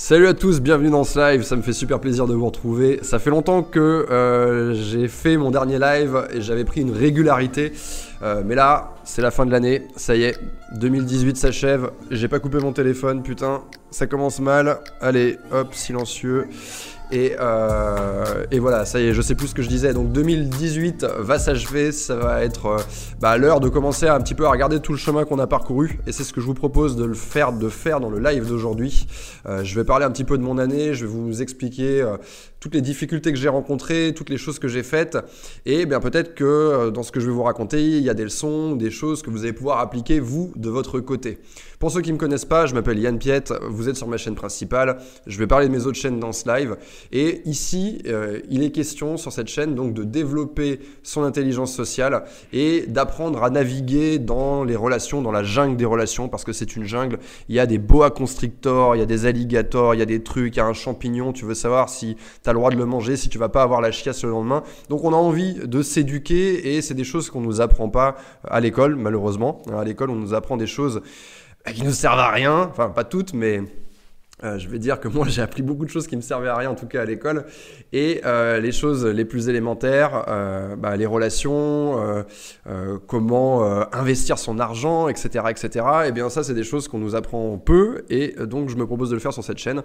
[0.00, 3.00] Salut à tous, bienvenue dans ce live, ça me fait super plaisir de vous retrouver.
[3.02, 7.72] Ça fait longtemps que euh, j'ai fait mon dernier live et j'avais pris une régularité.
[8.22, 10.38] Euh, mais là, c'est la fin de l'année, ça y est,
[10.76, 11.90] 2018 s'achève.
[12.12, 14.78] J'ai pas coupé mon téléphone, putain, ça commence mal.
[15.00, 16.46] Allez, hop, silencieux.
[17.10, 19.94] Et, euh, et, voilà, ça y est, je sais plus ce que je disais.
[19.94, 22.78] Donc 2018 va s'achever, ça va être euh,
[23.20, 26.00] bah, l'heure de commencer un petit peu à regarder tout le chemin qu'on a parcouru.
[26.06, 28.46] Et c'est ce que je vous propose de le faire, de faire dans le live
[28.46, 29.06] d'aujourd'hui.
[29.46, 32.18] Euh, je vais parler un petit peu de mon année, je vais vous expliquer euh,
[32.60, 35.16] toutes les difficultés que j'ai rencontrées, toutes les choses que j'ai faites.
[35.64, 38.24] Et bien peut-être que dans ce que je vais vous raconter, il y a des
[38.24, 41.38] leçons, des choses que vous allez pouvoir appliquer vous de votre côté.
[41.78, 44.16] Pour ceux qui ne me connaissent pas, je m'appelle Yann Piette, vous êtes sur ma
[44.16, 44.98] chaîne principale.
[45.28, 46.76] Je vais parler de mes autres chaînes dans ce live.
[47.12, 52.24] Et ici, euh, il est question sur cette chaîne donc de développer son intelligence sociale
[52.52, 56.76] et d'apprendre à naviguer dans les relations, dans la jungle des relations, parce que c'est
[56.76, 57.18] une jungle.
[57.48, 60.22] Il y a des boa constrictors, il y a des alligators, il y a des
[60.22, 61.32] trucs, il y a un champignon.
[61.32, 63.62] Tu veux savoir si tu as le droit de le manger, si tu vas pas
[63.62, 64.62] avoir la chiasse le lendemain.
[64.88, 68.60] Donc on a envie de s'éduquer et c'est des choses qu'on nous apprend pas à
[68.60, 69.62] l'école, malheureusement.
[69.72, 71.02] À l'école, on nous apprend des choses
[71.74, 72.68] qui nous servent à rien.
[72.70, 73.62] Enfin, pas toutes, mais
[74.44, 76.56] euh, je vais dire que moi j'ai appris beaucoup de choses qui me servaient à
[76.56, 77.44] rien en tout cas à l'école
[77.92, 82.24] et euh, les choses les plus élémentaires, euh, bah, les relations,
[83.06, 85.86] comment investir son argent, etc., etc.
[86.06, 89.10] Et bien ça c'est des choses qu'on nous apprend peu et donc je me propose
[89.10, 89.82] de le faire sur cette chaîne,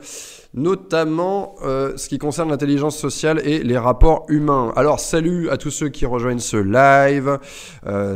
[0.53, 4.73] notamment ce qui concerne l'intelligence sociale et les rapports humains.
[4.75, 7.39] Alors salut à tous ceux qui rejoignent ce live,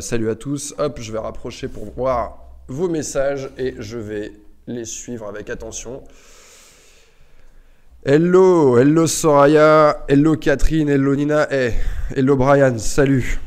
[0.01, 0.75] salut à tous.
[0.77, 4.31] Hop, je vais rapprocher pour voir vos messages et je vais
[4.67, 6.03] les suivre avec attention.
[8.05, 11.73] Hello, hello Soraya, hello Catherine, hello Nina, hey,
[12.15, 13.39] hello Brian, salut.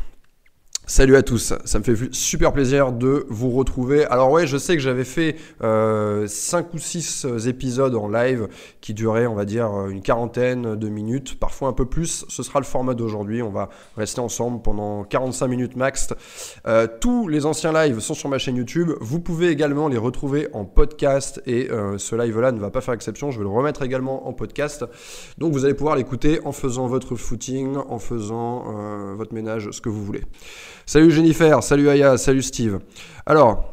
[0.90, 4.06] Salut à tous, ça me fait super plaisir de vous retrouver.
[4.06, 8.48] Alors ouais, je sais que j'avais fait euh, 5 ou 6 épisodes en live
[8.80, 12.24] qui duraient, on va dire, une quarantaine de minutes, parfois un peu plus.
[12.28, 16.08] Ce sera le format d'aujourd'hui, on va rester ensemble pendant 45 minutes max.
[16.66, 18.90] Euh, tous les anciens lives sont sur ma chaîne YouTube.
[19.00, 22.94] Vous pouvez également les retrouver en podcast et euh, ce live-là ne va pas faire
[22.94, 23.30] exception.
[23.30, 24.84] Je vais le remettre également en podcast.
[25.38, 29.80] Donc vous allez pouvoir l'écouter en faisant votre footing, en faisant euh, votre ménage, ce
[29.80, 30.22] que vous voulez.
[30.86, 32.80] Salut Jennifer, salut Aya, salut Steve.
[33.26, 33.66] Alors,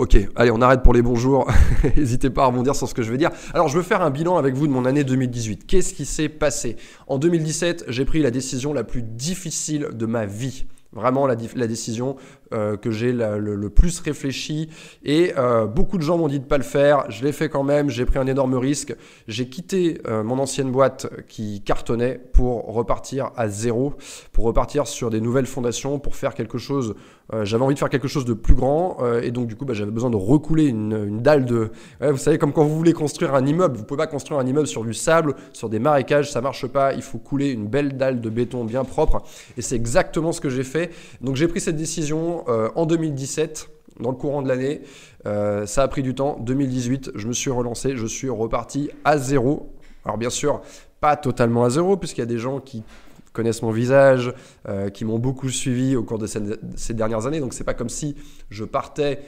[0.00, 1.50] Ok, allez, on arrête pour les bonjours.
[1.96, 3.30] N'hésitez pas à rebondir sur ce que je vais dire.
[3.52, 5.66] Alors, je veux faire un bilan avec vous de mon année 2018.
[5.66, 6.76] Qu'est-ce qui s'est passé?
[7.08, 10.66] En 2017, j'ai pris la décision la plus difficile de ma vie.
[10.92, 12.14] Vraiment la, la décision
[12.54, 14.70] euh, que j'ai le, plus réfléchi.
[15.04, 17.04] Et euh, beaucoup de gens m'ont dit de ne pas le faire.
[17.10, 17.90] Je l'ai fait quand même.
[17.90, 18.96] J'ai pris un énorme risque.
[19.26, 23.94] J'ai quitté euh, mon ancienne boîte qui cartonnait pour repartir à zéro,
[24.32, 26.94] pour repartir sur des nouvelles fondations, pour faire quelque chose.
[27.42, 28.96] J'avais envie de faire quelque chose de plus grand.
[29.22, 31.70] Et donc, du coup, bah, j'avais besoin de recouler une, dalle de.
[32.00, 34.66] Vous savez, comme quand vous voulez construire un immeuble, vous pouvez pas construire un immeuble
[34.66, 36.94] sur du sable, sur des marécages, ça marche pas.
[36.94, 39.22] Il faut couler une belle dalle de béton bien propre.
[39.58, 40.90] Et c'est exactement ce que j'ai fait.
[41.20, 44.82] Donc, j'ai pris cette décision euh, en 2017 dans le courant de l'année.
[45.26, 46.38] Euh, ça a pris du temps.
[46.40, 49.72] 2018, je me suis relancé, je suis reparti à zéro.
[50.04, 50.60] Alors bien sûr,
[51.00, 52.84] pas totalement à zéro, puisqu'il y a des gens qui
[53.32, 54.32] connaissent mon visage,
[54.68, 57.40] euh, qui m'ont beaucoup suivi au cours de ces, dernières années.
[57.40, 58.16] Donc c'est pas comme si
[58.50, 59.20] je partais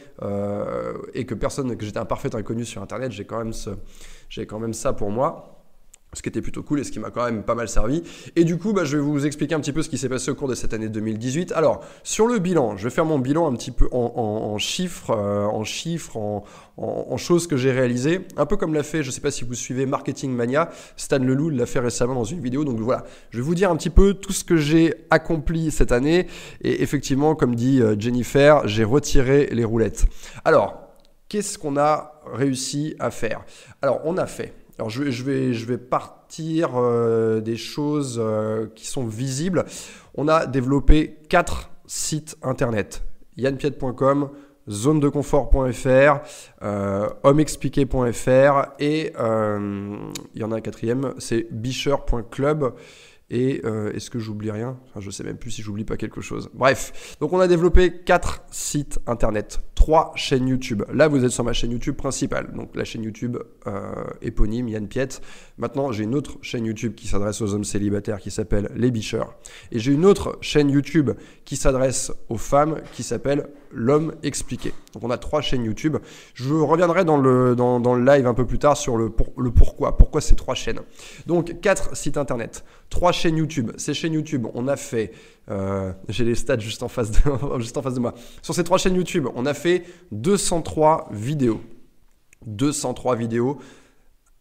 [1.14, 3.12] et que personne, que j'étais un parfait inconnu sur Internet.
[3.12, 3.42] J'ai quand
[4.28, 5.59] j'ai quand même ça pour moi
[6.12, 8.02] ce qui était plutôt cool et ce qui m'a quand même pas mal servi.
[8.36, 10.30] Et du coup, bah, je vais vous expliquer un petit peu ce qui s'est passé
[10.30, 11.52] au cours de cette année 2018.
[11.52, 15.10] Alors, sur le bilan, je vais faire mon bilan un petit peu en, en chiffres,
[15.10, 16.44] euh, en chiffres, en,
[16.76, 18.26] en, choses que j'ai réalisées.
[18.36, 21.18] Un peu comme l'a fait, je ne sais pas si vous suivez Marketing Mania, Stan
[21.18, 22.64] Leloup l'a fait récemment dans une vidéo.
[22.64, 25.92] Donc voilà, je vais vous dire un petit peu tout ce que j'ai accompli cette
[25.92, 26.26] année.
[26.62, 30.06] Et effectivement, comme dit euh, Jennifer, j'ai retiré les roulettes.
[30.44, 30.80] Alors,
[31.28, 33.44] qu'est-ce qu'on a réussi à faire?
[33.82, 35.02] Alors, on a fait alors je
[35.66, 39.66] vais, partir euh, des choses euh, qui sont visibles.
[40.14, 43.02] On a développé quatre sites internet.
[43.36, 44.30] YannPiet.com,
[44.70, 46.20] zonedeconfort.fr,
[46.62, 49.96] euh, homeexpliqué.fr et euh,
[50.34, 52.74] il y en a un quatrième, c'est bicher.club.
[53.32, 53.62] Et
[53.94, 54.76] est-ce que j'oublie rien?
[54.88, 56.50] Enfin, Je sais même plus si j'oublie pas quelque chose.
[56.52, 60.82] Bref, donc on a développé quatre sites internet, trois chaînes YouTube.
[60.92, 63.92] Là, vous êtes sur ma chaîne YouTube principale, donc la chaîne YouTube euh,
[64.22, 65.20] éponyme Yann Piette.
[65.58, 69.34] Maintenant, j'ai une autre chaîne YouTube qui s'adresse aux hommes célibataires qui s'appelle Les Bicheurs.
[69.72, 71.10] Et j'ai une autre chaîne YouTube
[71.44, 74.72] qui s'adresse aux femmes qui s'appelle L'homme expliqué.
[74.94, 75.96] Donc on a trois chaînes YouTube.
[76.34, 77.54] Je reviendrai dans le,
[78.04, 79.96] live un peu plus tard sur le, pour, le pourquoi.
[79.96, 80.80] Pourquoi ces trois chaînes
[81.26, 83.70] Donc quatre sites internet, trois chaînes YouTube.
[83.76, 85.12] Ces chaînes YouTube, on a fait,
[85.50, 87.20] euh, j'ai les stats juste en face de
[88.00, 88.14] moi.
[88.42, 91.60] Sur ces trois chaînes YouTube, on a fait 203 vidéos.
[92.46, 93.58] 203 vidéos.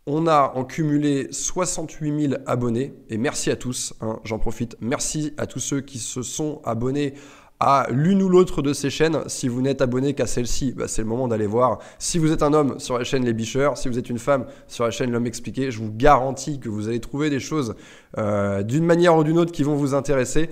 [0.05, 4.75] On a en cumulé 68 000 abonnés et merci à tous, hein, j'en profite.
[4.79, 7.13] Merci à tous ceux qui se sont abonnés
[7.59, 9.19] à l'une ou l'autre de ces chaînes.
[9.27, 11.79] Si vous n'êtes abonné qu'à celle-ci, bah, c'est le moment d'aller voir.
[11.99, 14.45] Si vous êtes un homme sur la chaîne Les Bicheurs, si vous êtes une femme
[14.67, 17.75] sur la chaîne L'Homme Expliqué, je vous garantis que vous allez trouver des choses
[18.17, 20.49] euh, d'une manière ou d'une autre qui vont vous intéresser.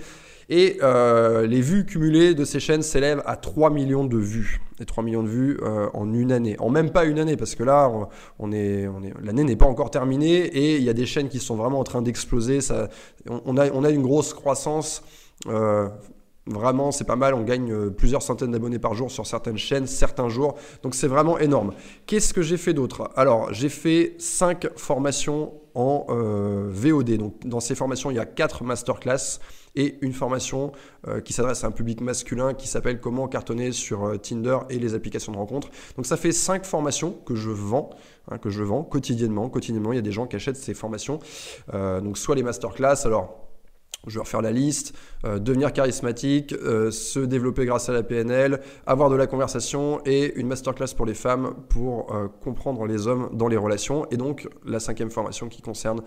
[0.49, 4.61] Et euh, les vues cumulées de ces chaînes s'élèvent à 3 millions de vues.
[4.79, 6.55] Et 3 millions de vues euh, en une année.
[6.59, 7.91] En même pas une année, parce que là,
[8.39, 11.27] on, est, on est, l'année n'est pas encore terminée et il y a des chaînes
[11.27, 12.61] qui sont vraiment en train d'exploser.
[12.61, 12.87] Ça,
[13.29, 15.03] on, a, on a une grosse croissance.
[15.47, 15.89] Euh,
[16.49, 17.33] Vraiment, c'est pas mal.
[17.33, 20.55] On gagne plusieurs centaines d'abonnés par jour sur certaines chaînes, certains jours.
[20.81, 21.73] Donc c'est vraiment énorme.
[22.05, 23.11] Qu'est-ce que j'ai fait d'autre?
[23.17, 26.05] Alors, j'ai fait 5 formations en
[26.69, 27.17] VOD.
[27.17, 29.41] Donc dans ces formations, il y a 4 masterclass
[29.79, 30.71] et une formation
[31.07, 34.93] euh, qui s'adresse à un public masculin qui s'appelle Comment cartonner sur Tinder et les
[34.93, 35.69] applications de rencontres.
[35.95, 37.91] Donc ça fait 5 formations que je vends,
[38.29, 39.49] hein, que je vends quotidiennement.
[39.49, 41.19] Quotidiennement, il y a des gens qui achètent ces formations.
[41.73, 43.46] donc soit les masterclass, alors
[44.05, 44.93] je vais refaire la liste,
[45.25, 50.33] euh, devenir charismatique, euh, se développer grâce à la PNL, avoir de la conversation et
[50.39, 54.05] une masterclass pour les femmes pour euh, comprendre les hommes dans les relations.
[54.11, 56.01] Et donc la cinquième formation qui concerne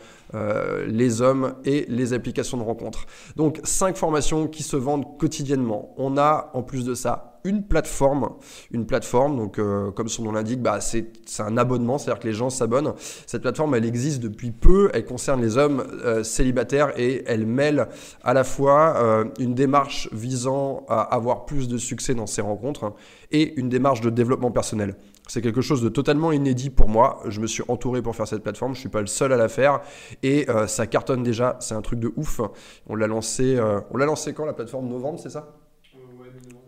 [0.87, 3.07] les hommes et les applications de rencontres.
[3.37, 5.95] Donc cinq formations qui se vendent quotidiennement.
[5.97, 8.31] On a en plus de ça une plateforme,
[8.71, 12.35] une plateforme, donc euh, comme son nom l'indique, bah, c'est un abonnement, c'est-à-dire que les
[12.35, 12.93] gens s'abonnent.
[13.27, 17.89] Cette plateforme, elle existe depuis peu, elle concerne les hommes euh, célibataires et elle mêle
[18.23, 22.85] à la fois euh, une démarche visant à avoir plus de succès dans ses rencontres
[22.85, 22.95] hein,
[23.31, 24.97] et une démarche de développement personnel.
[25.29, 27.21] C'est quelque chose de totalement inédit pour moi.
[27.29, 28.75] Je me suis entouré pour faire cette plateforme.
[28.75, 29.81] Je suis pas le seul à la faire
[30.25, 31.57] et ça cartonne déjà.
[31.61, 32.41] C'est un truc de ouf.
[32.89, 33.57] On l'a lancé.
[33.93, 34.89] on l'a lancé quand la plateforme?
[34.89, 35.60] Novembre, c'est ça?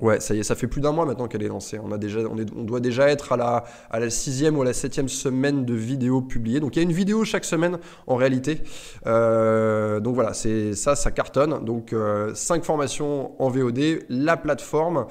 [0.02, 1.78] Ouais, ça y est, ça fait plus d'un mois maintenant qu'elle est lancée.
[1.78, 4.72] On, a déjà, on, doit déjà être à la, à la sixième ou à la
[4.72, 6.58] septième semaine de vidéos publiées.
[6.58, 7.78] Donc il y a une vidéo chaque semaine
[8.08, 8.62] en réalité.
[9.06, 11.64] Euh, donc voilà, c'est ça, ça cartonne.
[11.64, 15.06] Donc euh, cinq formations en VOD, la plateforme.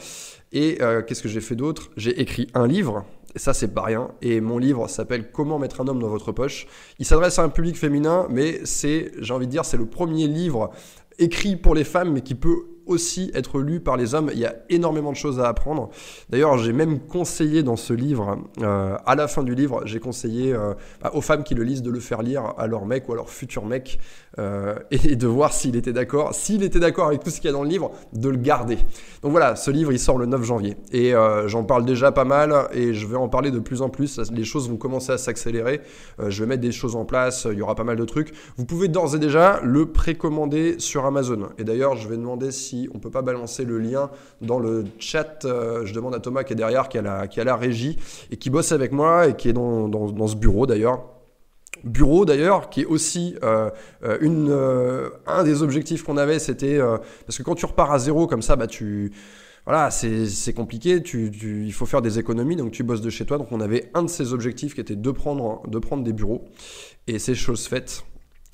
[0.51, 1.91] Et euh, qu'est-ce que j'ai fait d'autre?
[1.95, 3.05] J'ai écrit un livre.
[3.33, 4.11] Et ça, c'est pas rien.
[4.21, 6.67] Et mon livre s'appelle Comment mettre un homme dans votre poche.
[6.99, 10.27] Il s'adresse à un public féminin, mais c'est, j'ai envie de dire, c'est le premier
[10.27, 10.71] livre
[11.17, 14.29] écrit pour les femmes, mais qui peut aussi être lu par les hommes.
[14.33, 15.89] Il y a énormément de choses à apprendre.
[16.29, 20.53] D'ailleurs, j'ai même conseillé dans ce livre, euh, à la fin du livre, j'ai conseillé
[20.53, 23.13] euh, bah, aux femmes qui le lisent de le faire lire à leur mec ou
[23.13, 23.99] à leur futur mec
[24.39, 26.33] euh, et de voir s'il était d'accord.
[26.33, 28.77] S'il était d'accord avec tout ce qu'il y a dans le livre, de le garder.
[29.21, 30.77] Donc voilà, ce livre, il sort le 9 janvier.
[30.91, 31.13] Et
[31.45, 34.19] j'en parle déjà pas mal et je vais en parler de plus en plus.
[34.31, 35.81] Les choses vont commencer à s'accélérer.
[36.27, 37.47] je vais mettre des choses en place.
[37.49, 38.33] Il y aura pas mal de trucs.
[38.57, 41.49] Vous pouvez d'ores et déjà le précommander sur Amazon.
[41.57, 44.09] Et d'ailleurs, je vais demander si on ne peut pas balancer le lien
[44.41, 45.45] dans le chat.
[45.45, 47.01] Euh, je demande à Thomas qui est derrière, qui a
[47.43, 47.97] la, régie
[48.31, 51.05] et qui bosse avec moi et qui est dans, ce bureau d'ailleurs
[51.83, 53.71] bureau d'ailleurs, qui est aussi euh,
[54.03, 56.77] euh, un des objectifs qu'on avait, c'était
[57.25, 59.11] parce que quand tu repars à zéro comme ça, bah tu
[59.65, 63.37] voilà, c'est compliqué, tu, il faut faire des économies, donc tu bosses de chez toi.
[63.37, 66.45] Donc on avait un de ces objectifs qui était de prendre, de prendre des bureaux,
[67.07, 68.03] et c'est chose faite.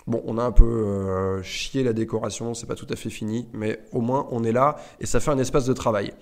[0.07, 3.49] Bon, on a un peu euh, chié la décoration, c'est pas tout à fait fini,
[3.53, 6.13] mais au moins on est là et ça fait un espace de travail.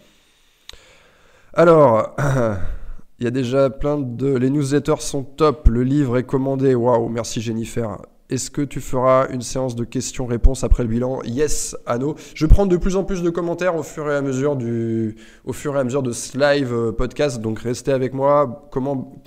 [1.54, 2.16] Alors,
[3.20, 4.36] il y a déjà plein de.
[4.36, 6.74] Les newsletters sont top, le livre est commandé.
[6.74, 7.98] Waouh, merci Jennifer.
[8.28, 11.22] Est-ce que tu feras une séance de questions-réponses après le bilan?
[11.26, 12.16] Yes, Anno.
[12.34, 15.54] Je prends de plus en plus de commentaires au fur et à mesure, du, au
[15.54, 17.40] fur et à mesure de ce live euh, podcast.
[17.40, 18.68] Donc restez avec moi.
[18.72, 19.22] Comment,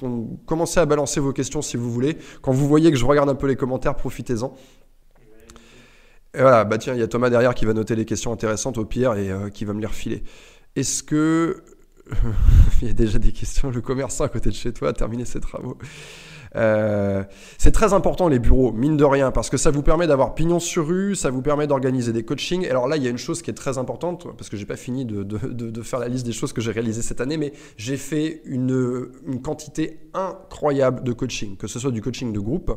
[0.47, 2.19] commencez à balancer vos questions si vous voulez.
[2.43, 4.53] Quand vous voyez que je regarde un peu les commentaires, profitez-en.
[6.35, 8.79] Et voilà, bah tiens, il y a Thomas derrière qui va noter les questions intéressantes
[8.79, 10.25] au pire et euh, qui va me les refiler.
[10.75, 11.63] Est-ce que.
[12.83, 13.71] il y a déjà des questions?
[13.71, 15.79] Le commerçant à côté de chez toi a terminé ses travaux.
[16.57, 17.25] Euh,
[17.59, 20.61] c'est très important les bureaux, mine de rien, parce que ça vous permet d'avoir pignon
[20.61, 22.67] sur rue, ça vous permet d'organiser des coachings.
[22.69, 24.77] Alors là, il y a une chose qui est très importante, parce que j'ai pas
[24.77, 28.43] fini de, faire la liste des choses que j'ai réalisées cette année, mais j'ai fait
[28.45, 29.09] une,
[29.43, 32.77] quantité incroyable de coaching, que ce soit du coaching de groupe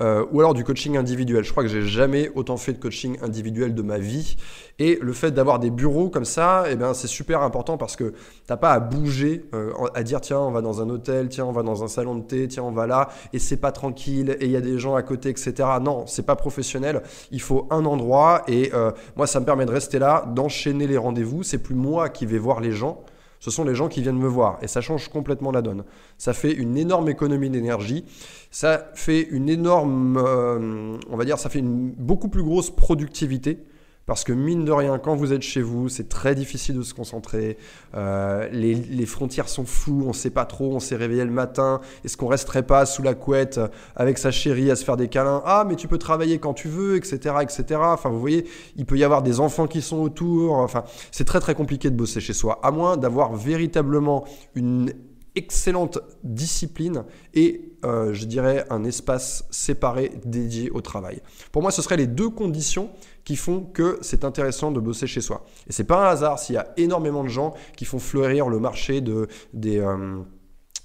[0.00, 1.42] euh, ou alors du coaching individuel.
[1.42, 4.36] Je crois que j'ai jamais autant fait de coaching individuel de ma vie.
[4.78, 8.14] Et le fait d'avoir des bureaux comme ça, eh bien, c'est super important parce que
[8.46, 11.52] t'as pas à bouger, euh, à dire tiens, on va dans un hôtel, tiens, on
[11.52, 14.46] va dans un salon de thé, tiens, on va là et c'est pas tranquille et
[14.46, 15.54] il y a des gens à côté, etc.
[15.80, 17.02] Non, c'est pas professionnel.
[17.30, 20.96] Il faut un endroit et euh, moi, ça me permet de rester là, d'enchaîner les
[20.96, 21.42] rendez-vous.
[21.42, 23.04] C'est plus moi qui vais voir les gens.
[23.40, 25.82] Ce sont les gens qui viennent me voir et ça change complètement la donne.
[26.16, 28.04] Ça fait une énorme économie d'énergie,
[28.52, 33.64] ça fait une énorme, euh, on va dire, ça fait une beaucoup plus grosse productivité
[34.06, 36.92] Parce que mine de rien, quand vous êtes chez vous, c'est très difficile de se
[36.92, 37.56] concentrer.
[37.94, 41.80] Euh, les, frontières sont floues, on ne sait pas trop, on s'est réveillé le matin.
[42.04, 43.60] Est-ce qu'on resterait pas sous la couette
[43.94, 45.42] avec sa chérie à se faire des câlins?
[45.44, 47.80] Ah, mais tu peux travailler quand tu veux, etc., etc.
[47.82, 50.54] Enfin, vous voyez, il peut y avoir des enfants qui sont autour.
[50.54, 54.92] Enfin, c'est très très compliqué de bosser chez soi, à moins d'avoir véritablement une
[55.34, 57.04] excellente discipline
[57.34, 61.20] et euh, je dirais un espace séparé dédié au travail.
[61.50, 62.90] Pour moi, ce seraient les deux conditions
[63.24, 65.44] qui font que c'est intéressant de bosser chez soi.
[65.68, 68.58] Et c'est pas un hasard s'il y a énormément de gens qui font fleurir le
[68.58, 70.22] marché de, des, euh,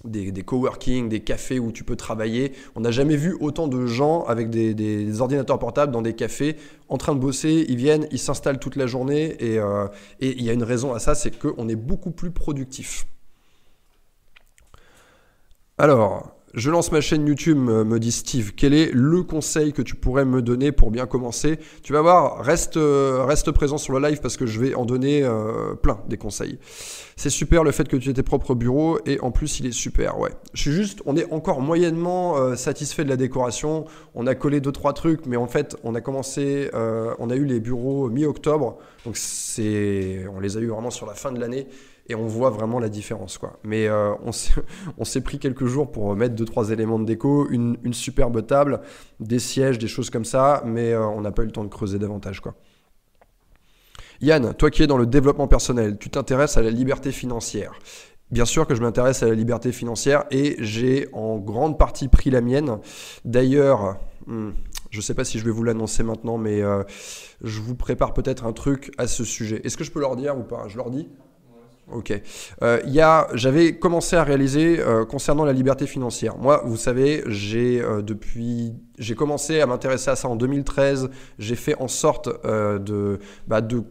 [0.04, 2.54] des, coworking, des cafés où tu peux travailler.
[2.76, 6.58] On n'a jamais vu autant de gens avec des, ordinateurs portables dans des cafés
[6.90, 7.66] en train de bosser.
[7.70, 9.88] Ils viennent, ils s'installent toute la journée et, euh,
[10.20, 13.08] et il y a une raison à ça, c'est qu'on est beaucoup plus productif.
[15.80, 18.54] Alors, je lance ma chaîne YouTube, me dit Steve.
[18.56, 21.60] Quel est le conseil que tu pourrais me donner pour bien commencer?
[21.84, 23.24] Tu vas voir, reste, euh,
[23.54, 26.58] présent sur le live parce que je vais en donner euh, plein des conseils.
[27.16, 29.72] C'est super le fait que tu aies tes propres bureaux et en plus il est
[29.72, 30.32] super, ouais.
[30.56, 33.86] Je suis juste, on est encore moyennement euh, satisfait de la décoration.
[34.16, 37.46] On a collé deux trois trucs, mais en fait on a commencé, on a eu
[37.46, 41.68] les bureaux mi-octobre, donc c'est, on les a eu vraiment sur la fin de l'année
[42.08, 43.38] et on voit vraiment la différence.
[43.38, 43.60] Quoi.
[43.64, 47.78] Mais euh, on s'est pris quelques jours pour mettre deux trois éléments de déco, une,
[47.94, 48.82] superbe table,
[49.20, 51.70] des sièges, des choses comme ça, mais euh, on n'a pas eu le temps de
[51.70, 52.40] creuser davantage.
[52.40, 52.56] Quoi.
[54.22, 57.74] Yann, toi qui es dans le développement personnel, tu t'intéresses à la liberté financière.
[58.32, 62.30] Bien sûr que je m'intéresse à la liberté financière et j'ai en grande partie pris
[62.30, 62.80] la mienne.
[63.24, 64.50] D'ailleurs, hmm,
[64.90, 66.84] je ne sais pas si je vais vous l'annoncer maintenant, mais euh,
[67.42, 69.62] je vous prépare peut-être un truc à ce sujet.
[69.64, 70.68] Est-ce que je peux leur dire ou pas?
[70.68, 71.08] Je leur dis?
[71.92, 72.14] Ok.
[72.64, 76.38] Euh, J'avais commencé à réaliser euh, concernant la liberté financière.
[76.38, 81.10] Moi, vous savez, j'ai euh, depuis, j'ai commencé à m'intéresser à ça en 2013.
[81.40, 83.84] J'ai fait en sorte euh, de, bah, de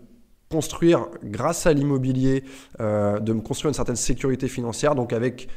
[0.51, 2.45] construire, grâce à l'immobilier,
[2.79, 4.95] de me construire une certaine sécurité financière.
[4.95, 5.49] Donc avec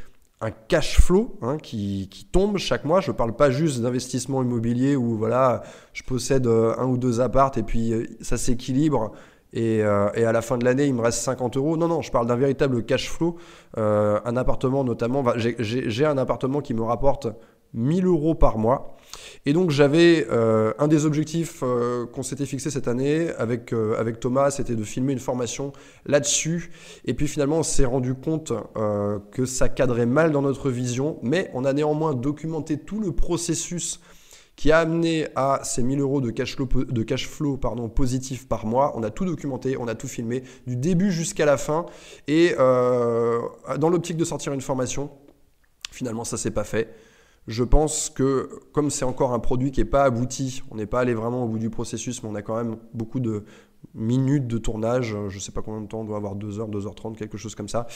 [0.41, 2.99] un cash flow hein, qui, qui, tombe chaque mois.
[2.99, 5.61] Je ne parle pas juste d'investissement immobilier où voilà,
[5.93, 9.11] je possède un ou deux appartes et puis ça s'équilibre
[9.55, 11.77] euh, et, à la fin de l'année, il me reste 50 euros.
[11.77, 13.37] Non, non, je parle d'un véritable cash flow.
[13.77, 17.27] Euh, un appartement notamment, j'ai un appartement qui me rapporte
[17.73, 18.95] 1000 euros par mois.
[19.45, 21.63] Et donc j'avais euh, un des objectifs
[22.13, 25.71] qu'on s'était fixé cette année avec, avec Thomas, c'était de filmer une formation
[26.05, 26.71] là-dessus.
[27.05, 28.53] Et puis finalement, on s'est rendu compte
[29.31, 33.99] que ça cadrait mal dans notre vision, mais on a néanmoins documenté tout le processus
[34.59, 38.45] qui a amené à ces 1000 euros de cash flow, de cash flow pardon, positif
[38.45, 38.91] par mois.
[38.97, 41.85] On a tout documenté, on a tout filmé, du début jusqu'à la fin.
[42.27, 43.39] Et euh,
[43.77, 45.11] dans l'optique de sortir une formation,
[45.91, 46.93] finalement, ça s'est pas fait.
[47.47, 50.99] Je pense que comme c'est encore un produit qui n'est pas abouti, on n'est pas
[50.99, 53.45] allé vraiment au bout du processus, mais on a quand même beaucoup de
[53.93, 56.67] minutes de tournage, je ne sais pas combien de temps, on doit avoir 2 heures,
[56.67, 57.87] 2h30, quelque chose comme ça.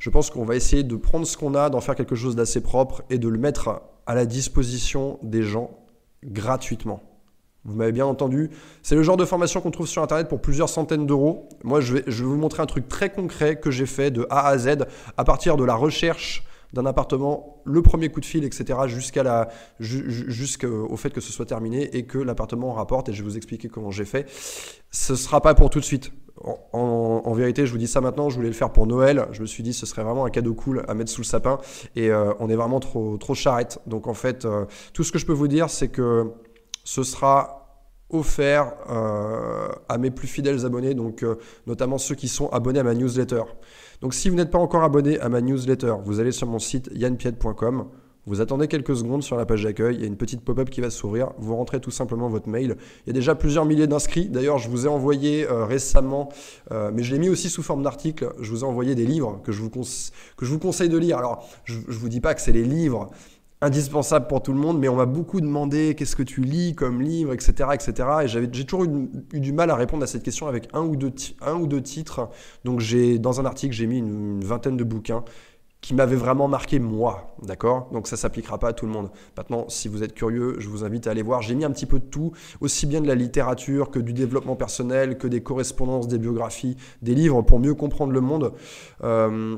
[0.00, 2.60] Je pense qu'on va essayer de prendre ce qu'on a, d'en faire quelque chose d'assez
[2.60, 5.78] propre et de le mettre à la disposition des gens
[6.24, 7.02] gratuitement.
[7.64, 8.50] Vous m'avez bien entendu.
[8.82, 11.48] C'est le genre de formation qu'on trouve sur Internet pour plusieurs centaines d'euros.
[11.64, 14.56] Moi, je vais, vous montrer un truc très concret que j'ai fait de A à
[14.56, 19.22] Z à partir de la recherche d'un appartement, le premier coup de fil, etc., jusqu'à
[19.22, 19.48] la,
[19.80, 23.08] jusqu'au fait que ce soit terminé et que l'appartement rapporte.
[23.08, 24.26] Et je vais vous expliquer comment j'ai fait.
[24.90, 26.10] Ce sera pas pour tout de suite.
[26.72, 29.26] En, vérité, je vous dis ça maintenant, je voulais le faire pour Noël.
[29.32, 31.58] Je me suis dit ce serait vraiment un cadeau cool à mettre sous le sapin.
[31.96, 33.80] Et euh, on est vraiment trop, trop charrette.
[33.86, 36.32] Donc en fait, euh, tout ce que je peux vous dire, c'est que
[36.84, 37.54] ce sera
[38.10, 41.24] offert euh, à mes plus fidèles abonnés, donc
[41.66, 43.42] notamment ceux qui sont abonnés à ma newsletter.
[44.00, 46.88] Donc si vous n'êtes pas encore abonné à ma newsletter, vous allez sur mon site
[46.94, 47.88] yanpied.com.
[48.26, 50.82] Vous attendez quelques secondes sur la page d'accueil, il y a une petite pop-up qui
[50.82, 52.76] va s'ouvrir, vous rentrez tout simplement votre mail.
[53.06, 56.28] Il y a déjà plusieurs milliers d'inscrits, d'ailleurs je vous ai envoyé euh, récemment,
[56.70, 59.40] euh, mais je l'ai mis aussi sous forme d'article, je vous ai envoyé des livres
[59.44, 61.16] que je vous, que je vous conseille de lire.
[61.16, 63.08] Alors je ne vous dis pas que c'est les livres
[63.60, 67.02] indispensables pour tout le monde, mais on m'a beaucoup demandé qu'est-ce que tu lis comme
[67.02, 67.70] livre, etc.
[67.74, 68.08] etc.
[68.22, 71.10] et j'ai toujours eu, du mal à répondre à cette question avec un ou deux,
[71.82, 72.28] titres.
[72.64, 72.82] Donc
[73.20, 75.24] dans un article, j'ai mis une vingtaine de bouquins
[75.80, 77.88] qui m'avait vraiment marqué moi, d'accord?
[77.92, 79.10] Donc ça s'appliquera pas à tout le monde.
[79.36, 81.40] Maintenant, si vous êtes curieux, je vous invite à aller voir.
[81.40, 84.56] J'ai mis un petit peu de tout, aussi bien de la littérature que du développement
[84.56, 88.52] personnel, que des correspondances, des biographies, des livres pour mieux comprendre le monde.
[89.04, 89.56] Euh,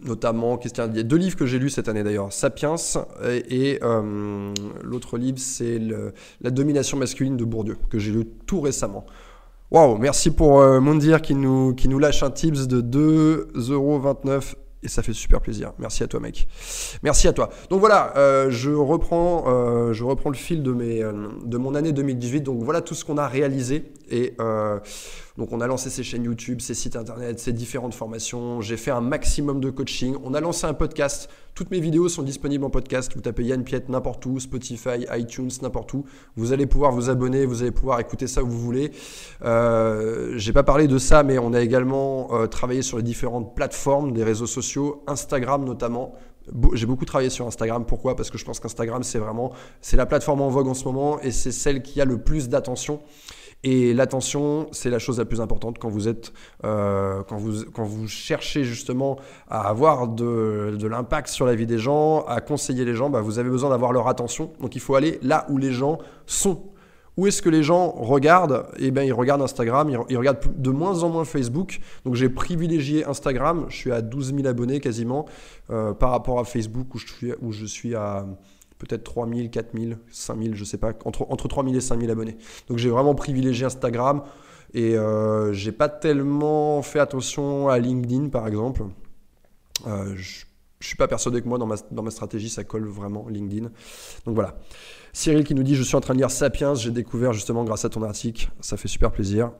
[0.00, 2.76] notamment, il y a deux livres que j'ai lus cette année d'ailleurs, Sapiens
[3.48, 5.80] et, euh, l'autre livre c'est
[6.40, 9.06] La domination masculine de Bourdieu, que j'ai lu tout récemment.
[9.72, 14.88] Waouh, merci pour euh, Mondir qui nous, qui nous lâche un tips de 2,29€ et
[14.88, 15.72] ça fait super plaisir.
[15.78, 16.46] Merci à toi, mec.
[17.02, 17.50] Merci à toi.
[17.68, 21.02] Donc voilà, euh, je, reprends, euh, je reprends le fil de, mes,
[21.44, 22.42] de mon année 2018.
[22.42, 23.92] Donc voilà tout ce qu'on a réalisé.
[24.08, 24.36] Et
[25.38, 28.60] donc on a lancé ces chaînes YouTube, ces sites internet, ces différentes formations.
[28.60, 30.16] J'ai fait un maximum de coaching.
[30.24, 31.28] On a lancé un podcast.
[31.54, 33.12] Toutes mes vidéos sont disponibles en podcast.
[33.14, 36.04] Vous tapez Yann Piette n'importe où, Spotify, iTunes, n'importe où.
[36.36, 38.92] Vous allez pouvoir vous abonner, vous allez pouvoir écouter ça où vous voulez.
[39.44, 44.12] Euh, J'ai pas parlé de ça, mais on a également travaillé sur les différentes plateformes
[44.12, 46.14] des réseaux sociaux Instagram notamment.
[46.74, 47.84] J'ai beaucoup travaillé sur Instagram.
[47.84, 48.14] Pourquoi?
[48.16, 51.20] Parce que je pense qu'Instagram, c'est vraiment c'est la plateforme en vogue en ce moment
[51.20, 53.00] et c'est celle qui a le plus d'attention.
[53.68, 56.32] Et l'attention, c'est la chose la plus importante quand vous êtes,
[56.64, 59.18] euh, quand vous, quand vous cherchez justement
[59.50, 63.22] à avoir de, de l'impact sur la vie des gens, à conseiller les gens, bah
[63.22, 64.52] vous avez besoin d'avoir leur attention.
[64.60, 66.62] Donc il faut aller là où les gens sont.
[67.16, 68.66] Où est-ce que les gens regardent?
[68.78, 71.80] Eh bien, ils regardent Instagram, ils, regardent de moins en moins Facebook.
[72.04, 73.66] Donc, j'ai privilégié Instagram.
[73.68, 75.24] Je suis à 12 000 abonnés quasiment
[75.70, 78.26] euh, par rapport à Facebook où je suis, où je suis à
[78.78, 81.80] peut-être 3 000, 4 000, 5 000, je sais pas, entre, entre 3 000 et
[81.80, 82.36] 5 000 abonnés.
[82.68, 84.22] Donc, j'ai vraiment privilégié Instagram
[84.74, 88.84] et euh, j'ai pas tellement fait attention à LinkedIn, par exemple.
[89.86, 90.44] Euh, je,
[90.80, 93.70] je suis pas persuadé que moi, dans ma, dans ma stratégie, ça colle vraiment LinkedIn.
[94.24, 94.58] Donc voilà.
[95.12, 97.84] Cyril qui nous dit Je suis en train de lire Sapiens, j'ai découvert justement grâce
[97.84, 99.52] à ton article, ça fait super plaisir.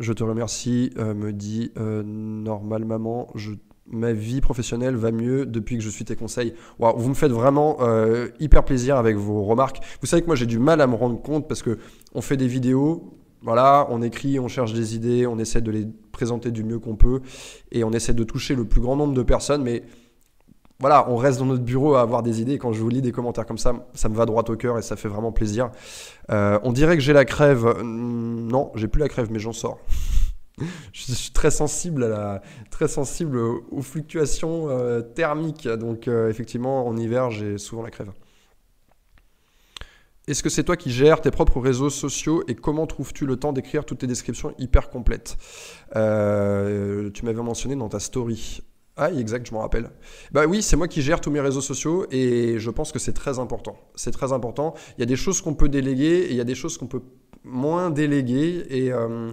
[0.00, 3.52] Je te remercie, euh, me dit euh, Normal Maman, je,
[3.88, 6.54] ma vie professionnelle va mieux depuis que je suis tes conseils.
[6.78, 9.80] vous me faites vraiment euh, hyper plaisir avec vos remarques.
[10.00, 11.78] Vous savez que moi j'ai du mal à me rendre compte parce que
[12.14, 15.86] on fait des vidéos, voilà, on écrit, on cherche des idées, on essaie de les
[16.12, 17.20] présenter du mieux qu'on peut
[17.70, 19.84] et on essaie de toucher le plus grand nombre de personnes, mais
[20.78, 22.58] voilà, on reste dans notre bureau à avoir des idées.
[22.58, 24.82] Quand je vous lis des commentaires comme ça, ça me va droit au cœur et
[24.82, 25.70] ça fait vraiment plaisir.
[26.30, 27.80] Euh, on dirait que j'ai la crève.
[27.82, 29.78] Non, j'ai plus la crève, mais j'en sors.
[30.92, 35.68] je suis très sensible à la, très sensible aux fluctuations euh, thermiques.
[35.68, 38.12] Donc euh, effectivement, en hiver, j'ai souvent la crève.
[40.26, 43.52] Est-ce que c'est toi qui gères tes propres réseaux sociaux et comment trouves-tu le temps
[43.52, 45.36] d'écrire toutes tes descriptions hyper complètes?
[45.92, 48.60] Tu m'avais mentionné dans ta story.
[48.98, 49.90] Ah, exact, je m'en rappelle.
[50.32, 53.12] Bah oui, c'est moi qui gère tous mes réseaux sociaux et je pense que c'est
[53.12, 53.76] très important.
[53.94, 54.72] C'est très important.
[54.96, 56.86] Il y a des choses qu'on peut déléguer et il y a des choses qu'on
[56.86, 57.02] peut
[57.46, 58.66] moins déléguer.
[58.68, 59.32] Et euh,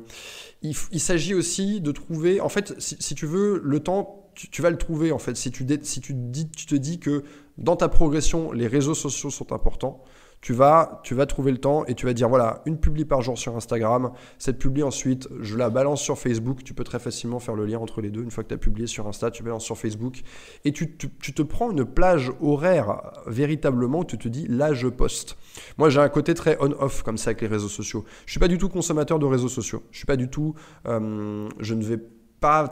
[0.61, 4.77] il, s'agit aussi de trouver, en fait, si, tu veux, le temps, tu, vas le
[4.77, 5.35] trouver en fait.
[5.35, 7.23] Si tu, si tu, dis, tu te dis que
[7.57, 10.03] dans ta progression, les réseaux sociaux sont importants,
[10.43, 13.21] tu vas, tu vas trouver le temps et tu vas dire voilà, une publie par
[13.21, 14.11] jour sur Instagram.
[14.37, 16.65] Cette publie ensuite, je la balance sur Facebook.
[16.65, 18.21] Tu peux très facilement faire le lien entre les deux.
[18.21, 20.21] Une fois que tu as publié sur Insta, tu balances sur Facebook.
[20.65, 25.37] Et tu, te prends une plage horaire véritablement où tu te dis là, je poste.
[25.77, 28.03] Moi, j'ai un côté très on-off comme ça avec les réseaux sociaux.
[28.25, 29.83] Je suis pas du tout consommateur de réseaux sociaux.
[29.91, 30.55] Je suis pas du tout.
[30.87, 32.03] Euh, je ne vais pas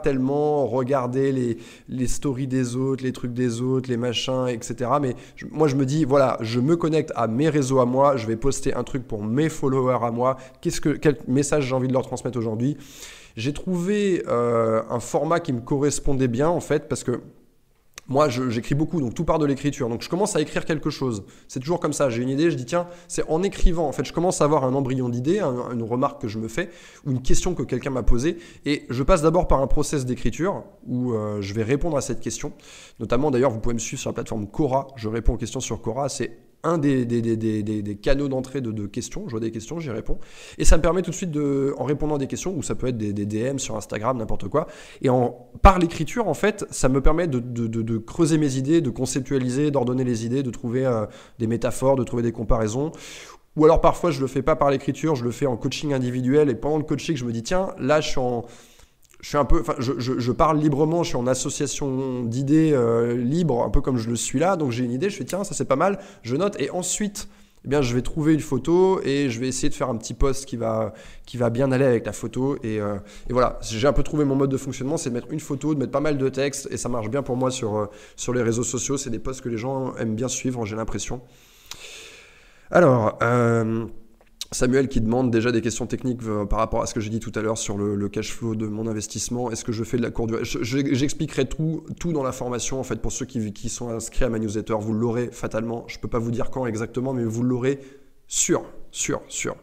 [0.02, 1.58] tellement regarder les,
[1.88, 4.90] les stories des autres, les trucs des autres, les machins, etc.
[5.00, 5.14] Mais
[5.50, 8.36] moi, je me dis, voilà, je me connecte à mes réseaux à moi, je vais
[8.36, 10.36] poster un truc pour mes followers à moi.
[10.60, 12.76] Qu'est-ce que, quel message j'ai envie de leur transmettre aujourd'hui?
[13.36, 17.20] J'ai trouvé euh, un format qui me correspondait bien, en fait, parce que
[18.12, 19.88] moi, j'écris beaucoup, donc tout part de l'écriture.
[19.88, 21.24] Donc je commence à écrire quelque chose.
[21.48, 22.10] C'est toujours comme ça.
[22.10, 23.88] J'ai une idée, je dis tiens, c'est en écrivant.
[23.88, 26.68] En fait, je commence à avoir un embryon d'idée, une remarque que je me fais,
[27.06, 30.62] ou une question que quelqu'un m'a posée, et je passe d'abord par un process d'écriture
[30.86, 32.52] où euh, je vais répondre à cette question.
[33.00, 34.88] Notamment, d'ailleurs, vous pouvez me suivre sur la plateforme Cora.
[34.96, 36.10] Je réponds aux questions sur Cora.
[36.10, 39.24] C'est un des, des, des, des canaux d'entrée de, de, questions.
[39.26, 40.18] Je vois des questions, j'y réponds.
[40.58, 42.74] Et ça me permet tout de suite, de, en répondant à des questions, ou ça
[42.74, 44.66] peut être des, DM sur Instagram, n'importe quoi.
[45.00, 48.90] Et en, par l'écriture, en fait, ça me permet de, de, creuser mes idées, de
[48.90, 51.06] conceptualiser, d'ordonner les idées, de trouver euh,
[51.38, 52.92] des métaphores, de trouver des comparaisons.
[53.56, 56.48] Ou alors parfois, je le fais pas par l'écriture, je le fais en coaching individuel.
[56.48, 58.44] Et pendant le coaching, je me dis, tiens, là, je suis en
[59.22, 63.16] je suis un peu, enfin, je, je, parle librement, je suis en association d'idées euh,
[63.16, 64.56] libre, un peu comme je le suis là.
[64.56, 67.28] Donc j'ai une idée, je fais tiens, ça c'est pas mal, je note et ensuite,
[67.64, 70.14] eh bien, je vais trouver une photo et je vais essayer de faire un petit
[70.14, 70.92] post qui va,
[71.24, 72.56] qui va bien aller avec la photo.
[72.64, 72.96] Et, euh,
[73.30, 75.72] et voilà, j'ai un peu trouvé mon mode de fonctionnement, c'est de mettre une photo,
[75.72, 78.32] de mettre pas mal de texte et ça marche bien pour moi sur, euh, sur
[78.32, 78.96] les réseaux sociaux.
[78.96, 81.20] C'est des posts que les gens aiment bien suivre, j'ai l'impression.
[82.72, 83.18] Alors.
[84.52, 87.20] Samuel qui demande déjà des questions techniques euh, par rapport à ce que j'ai dit
[87.20, 89.50] tout à l'heure sur le, cash flow de mon investissement.
[89.50, 90.44] Est-ce que je fais de la courte durée?
[90.44, 94.38] J'expliquerai tout, tout dans la formation en fait pour ceux qui, sont inscrits à ma
[94.38, 94.74] newsletter.
[94.78, 95.84] Vous l'aurez fatalement.
[95.88, 97.80] Je ne peux pas vous dire quand exactement, mais vous l'aurez
[98.28, 99.56] sûr, sûr, sûr.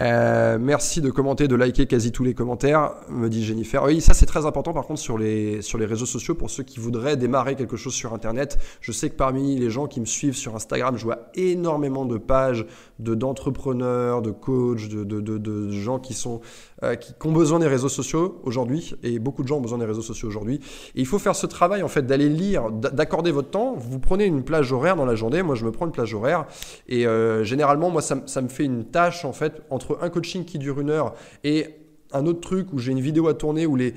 [0.00, 3.84] Euh, merci de commenter, de liker quasi tous les commentaires, me dit Jennifer.
[3.84, 6.64] Oui, ça c'est très important par contre sur les, sur les réseaux sociaux pour ceux
[6.64, 8.58] qui voudraient démarrer quelque chose sur Internet.
[8.80, 12.18] Je sais que parmi les gens qui me suivent sur Instagram, je vois énormément de
[12.18, 12.66] pages
[12.98, 16.40] d'entrepreneurs, de coachs, de, de, de, gens qui, sont,
[16.82, 18.94] euh, qui, ont besoin des réseaux sociaux aujourd'hui.
[19.02, 20.60] Et beaucoup de gens ont besoin des réseaux sociaux aujourd'hui.
[20.94, 23.74] Et il faut faire ce travail en fait d'aller lire, d'accorder votre temps.
[23.76, 25.42] Vous prenez une plage horaire dans la journée.
[25.42, 26.46] Moi je me prends une plage horaire.
[26.88, 30.44] Et euh, généralement, moi ça, ça me fait une tâche en fait entre un coaching
[30.44, 31.80] qui dure une heure et
[32.14, 33.94] un autre truc où j'ai une vidéo à tourner où les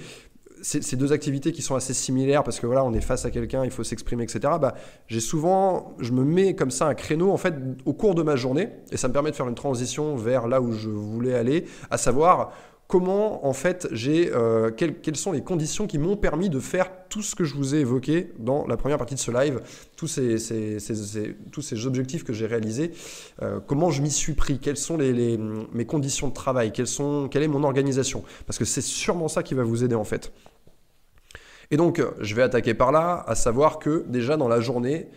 [0.62, 3.64] ces deux activités qui sont assez similaires parce que voilà on est face à quelqu'un
[3.64, 4.76] il faut s'exprimer etc bah
[5.08, 7.54] j'ai souvent je me mets comme ça un créneau en fait
[7.86, 10.62] au cours de ma journée et ça me permet de faire une transition vers là
[10.62, 12.52] où je voulais aller à savoir
[12.88, 17.22] comment en fait j'ai euh, quelles, sont les conditions qui m'ont permis de faire tout
[17.22, 19.62] ce que je vous ai évoqué dans la première partie de ce live,
[19.96, 20.78] tous ces,
[21.52, 22.92] tous ces objectifs que j'ai réalisés,
[23.42, 27.28] euh, comment je m'y suis pris, quelles sont les, mes conditions de travail, quelles sont,
[27.30, 30.32] quelle est mon organisation, parce que c'est sûrement ça qui va vous aider en fait.
[31.72, 35.10] Et donc je vais attaquer par là, à savoir que déjà dans la journée,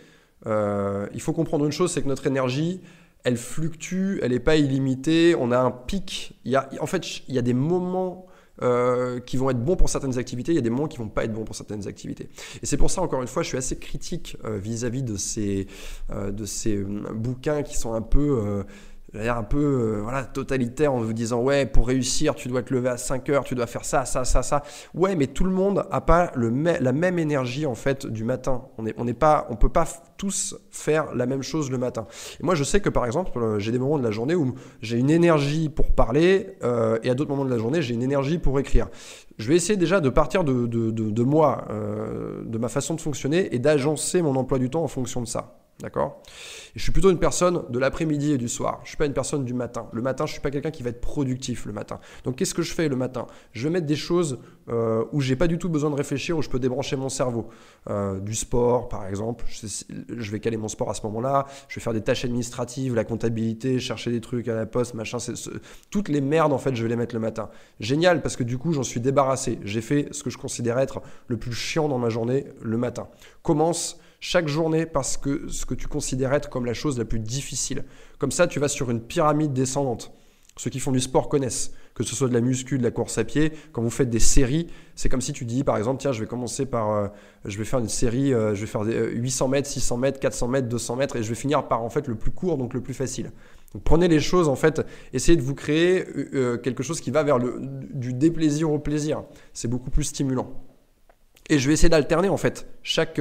[0.47, 2.81] euh, il faut comprendre une chose, c'est que notre énergie,
[3.23, 6.39] elle fluctue, elle n'est pas illimitée, on a un pic.
[6.45, 8.27] Il y a, en fait, il y a des moments
[8.61, 11.09] euh, qui vont être bons pour certaines activités, il y a des moments qui vont
[11.09, 12.29] pas être bons pour certaines activités.
[12.61, 15.15] Et c'est pour ça, encore une fois, je suis assez critique euh, vis-à-vis de
[16.11, 18.63] euh, de ces bouquins qui sont un peu
[19.13, 22.73] l'air un peu euh, voilà, totalitaire en vous disant ouais pour réussir tu dois te
[22.73, 24.63] lever à 5 heures, tu dois faire ça, ça, ça, ça.
[24.93, 28.63] Ouais mais tout le monde n'a pas le la même énergie en fait du matin.
[28.77, 29.85] On est, on n'est pas, on peut pas
[30.17, 32.07] tous faire la même chose le matin.
[32.39, 34.53] Et moi je sais que par exemple euh, j'ai des moments de la journée où
[34.81, 38.03] j'ai une énergie pour parler euh, et à d'autres moments de la journée j'ai une
[38.03, 38.87] énergie pour écrire.
[39.37, 41.65] Je vais essayer déjà de partir de, de, de, moi,
[42.45, 45.60] de ma façon de fonctionner et d'agencer mon emploi du temps en fonction de ça.
[45.81, 46.21] D'accord?
[46.75, 48.79] Je suis plutôt une personne de l'après-midi et du soir.
[48.79, 49.87] Je ne suis pas une personne du matin.
[49.93, 51.99] Le matin, je ne suis pas quelqu'un qui va être productif le matin.
[52.23, 53.27] Donc, qu'est-ce que je fais le matin?
[53.53, 54.39] Je vais mettre des choses
[54.69, 57.49] euh, où j'ai pas du tout besoin de réfléchir, où je peux débrancher mon cerveau.
[57.89, 59.45] Euh, du sport, par exemple.
[59.49, 61.47] Je, vais caler mon sport à ce moment-là.
[61.67, 65.17] Je vais faire des tâches administratives, la comptabilité, chercher des trucs à la poste, machin.
[65.89, 67.49] toutes les merdes, en fait, je vais les mettre le matin.
[67.79, 69.59] Génial, parce que du coup, j'en suis débarrassé.
[69.63, 73.07] J'ai fait ce que je considère être le plus chiant dans ma journée le matin.
[73.41, 77.19] Commence chaque journée parce que ce que tu considères être comme la chose la plus
[77.19, 77.83] difficile.
[78.19, 80.13] Comme ça, tu vas sur une pyramide descendante.
[80.57, 83.17] Ceux qui font du sport connaissent, que ce soit de la muscu, de la course
[83.17, 83.51] à pied.
[83.71, 86.27] Quand vous faites des séries, c'est comme si tu dis par exemple, tiens, je vais
[86.27, 87.07] commencer par, euh,
[87.45, 90.47] je vais faire une série, euh, je vais faire 800 euh, mètres, 600 mètres, 400
[90.49, 92.81] mètres, 200 mètres, et je vais finir par en fait le plus court, donc le
[92.81, 93.31] plus facile.
[93.73, 96.05] Donc prenez les choses en fait, essayez de vous créer
[96.61, 99.23] quelque chose qui va vers du déplaisir au plaisir.
[99.53, 100.51] C'est beaucoup plus stimulant.
[101.49, 102.67] Et je vais essayer d'alterner en fait.
[102.83, 103.19] Chaque,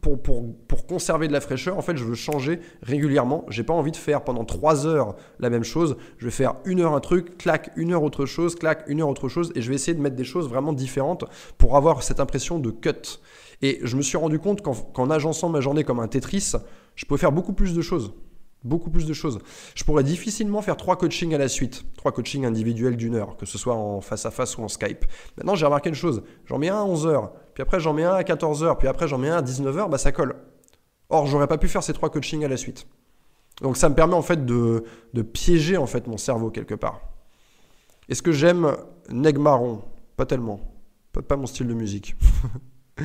[0.00, 3.44] pour, conserver de la fraîcheur, en fait, je veux changer régulièrement.
[3.48, 5.96] J'ai pas envie de faire pendant 3 heures la même chose.
[6.18, 9.08] Je vais faire une heure un truc, clac, une heure autre chose, clac, une heure
[9.08, 9.52] autre chose.
[9.54, 11.24] Et je vais essayer de mettre des choses vraiment différentes
[11.58, 13.20] pour avoir cette impression de cut.
[13.62, 16.52] Et je me suis rendu compte qu'en agençant ma journée comme un Tetris,
[16.94, 18.12] je peux faire beaucoup plus de choses.
[18.64, 19.40] Beaucoup plus de choses.
[19.74, 23.44] Je pourrais difficilement faire trois coachings à la suite, trois coachings individuels d'une heure, que
[23.44, 25.04] ce soit en face à face ou en Skype.
[25.36, 28.04] Maintenant, j'ai remarqué une chose, j'en mets un à 11 heures, puis après j'en mets
[28.04, 30.36] un à 14 heures, puis après j'en mets un à 19 heures, bah ça colle.
[31.08, 32.86] Or, j'aurais pas pu faire ces trois coachings à la suite.
[33.60, 34.84] Donc ça me permet en fait de,
[35.32, 37.00] piéger en fait mon cerveau quelque part.
[38.08, 38.76] Est-ce que j'aime
[39.10, 39.82] Neg Marron?
[40.16, 40.60] Pas tellement.
[41.12, 42.16] Pas mon style de musique.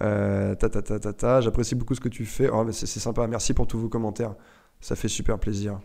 [0.00, 2.48] Euh, ta, ta, ta, ta, J'apprécie beaucoup ce que tu fais.
[2.48, 3.26] Oh, mais c'est sympa.
[3.26, 4.34] Merci pour tous vos commentaires.
[4.80, 5.80] Ça fait super plaisir.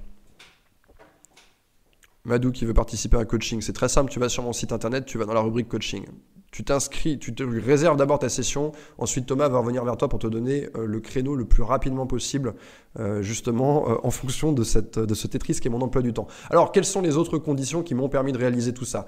[2.24, 3.62] Madou qui veut participer à un coaching.
[3.62, 4.12] C'est très simple.
[4.12, 6.06] Tu vas sur mon site internet, tu vas dans la rubrique coaching.
[6.52, 8.74] Tu t'inscris, tu te réserves d'abord ta session.
[8.98, 12.06] Ensuite, Thomas va revenir vers toi pour te donner euh, le créneau le plus rapidement
[12.06, 12.56] possible,
[13.00, 16.28] euh, justement en fonction de, de ce Tetris qui est mon emploi du temps.
[16.50, 19.06] Alors, quelles sont les autres conditions qui m'ont permis de réaliser tout ça?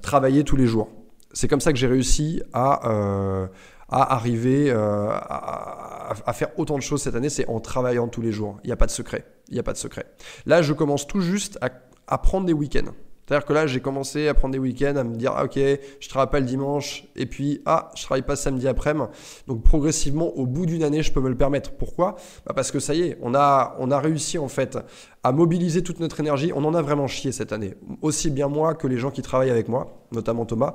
[0.00, 1.01] Travailler tous les jours.
[1.32, 3.48] C'est comme ça que j'ai réussi à
[3.92, 8.32] à arriver euh, à, faire autant de choses cette année, c'est en travaillant tous les
[8.32, 8.58] jours.
[8.64, 9.26] Il n'y a pas de secret.
[9.50, 10.06] Il a pas de secret.
[10.46, 11.68] Là, je commence tout juste à,
[12.08, 12.92] à prendre des week-ends.
[13.26, 16.08] C'est-à-dire que là, j'ai commencé à prendre des week-ends, à me dire, ah, ok, je
[16.08, 19.10] travaille pas le dimanche, et puis, ah, je travaille pas samedi après-midi.
[19.46, 21.72] Donc, progressivement, au bout d'une année, je peux me le permettre.
[21.72, 22.16] Pourquoi?
[22.46, 24.78] Bah Parce que ça y est, on a, on a réussi, en fait,
[25.24, 26.52] à mobiliser toute notre énergie.
[26.54, 27.74] On en a vraiment chié cette année.
[28.00, 30.74] Aussi bien moi que les gens qui travaillent avec moi, notamment Thomas,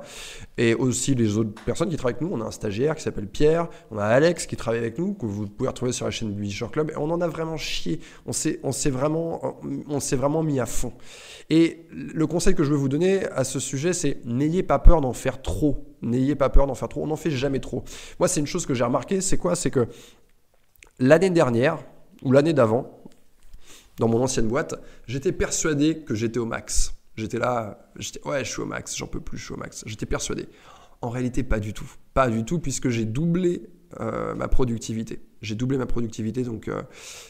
[0.56, 2.34] et aussi les autres personnes qui travaillent avec nous.
[2.34, 5.26] On a un stagiaire qui s'appelle Pierre, on a Alex qui travaille avec nous, que
[5.26, 6.90] vous pouvez retrouver sur la chaîne du Short Club.
[6.90, 8.00] Et on en a vraiment chié.
[8.26, 10.92] On s'est, on s'est vraiment, on s'est vraiment mis à fond.
[11.50, 15.02] Et le conseil que je veux vous donner à ce sujet, c'est n'ayez pas peur
[15.02, 15.84] d'en faire trop.
[16.00, 17.02] N'ayez pas peur d'en faire trop.
[17.02, 17.84] On n'en fait jamais trop.
[18.18, 19.56] Moi, c'est une chose que j'ai remarqué, c'est quoi?
[19.56, 19.88] C'est que
[20.98, 21.78] l'année dernière,
[22.22, 22.98] ou l'année d'avant,
[23.98, 24.74] dans mon ancienne boîte,
[25.06, 26.94] j'étais persuadé que j'étais au max.
[27.16, 29.82] J'étais là, j'étais ouais, je suis au max, j'en peux plus, je suis au max.
[29.86, 30.48] J'étais persuadé.
[31.00, 31.90] En réalité, pas du tout.
[32.14, 33.62] Pas du tout, puisque j'ai doublé
[34.00, 35.20] euh, ma productivité.
[35.40, 36.82] J'ai doublé ma productivité, donc euh,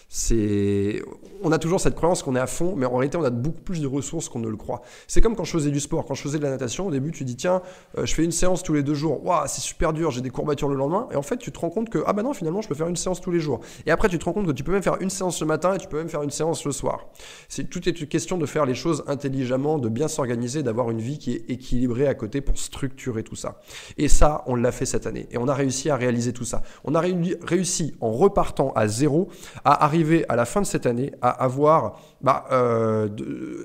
[0.08, 1.02] c'est.
[1.42, 3.60] On a toujours cette croyance qu'on est à fond, mais en réalité, on a beaucoup
[3.60, 4.80] plus de ressources qu'on ne le croit.
[5.06, 6.86] C'est comme quand je faisais du sport, quand je faisais de la natation.
[6.86, 7.60] Au début, tu dis tiens,
[7.98, 9.24] euh, je fais une séance tous les deux jours.
[9.24, 11.08] Waouh, c'est super dur, j'ai des courbatures le lendemain.
[11.12, 12.88] Et en fait, tu te rends compte que ah bah non, finalement, je peux faire
[12.88, 13.60] une séance tous les jours.
[13.84, 15.74] Et après, tu te rends compte que tu peux même faire une séance le matin
[15.74, 17.08] et tu peux même faire une séance le soir.
[17.48, 21.00] C'est tout est une question de faire les choses intelligemment, de bien s'organiser, d'avoir une
[21.00, 23.60] vie qui est équilibrée à côté pour structurer tout ça.
[23.98, 26.62] Et ça, on l'a fait cette année, et on a réussi à réaliser tout ça.
[26.84, 29.28] On a réussi en repartant à zéro
[29.64, 33.08] à arriver à la fin de cette année à avoir bah, euh,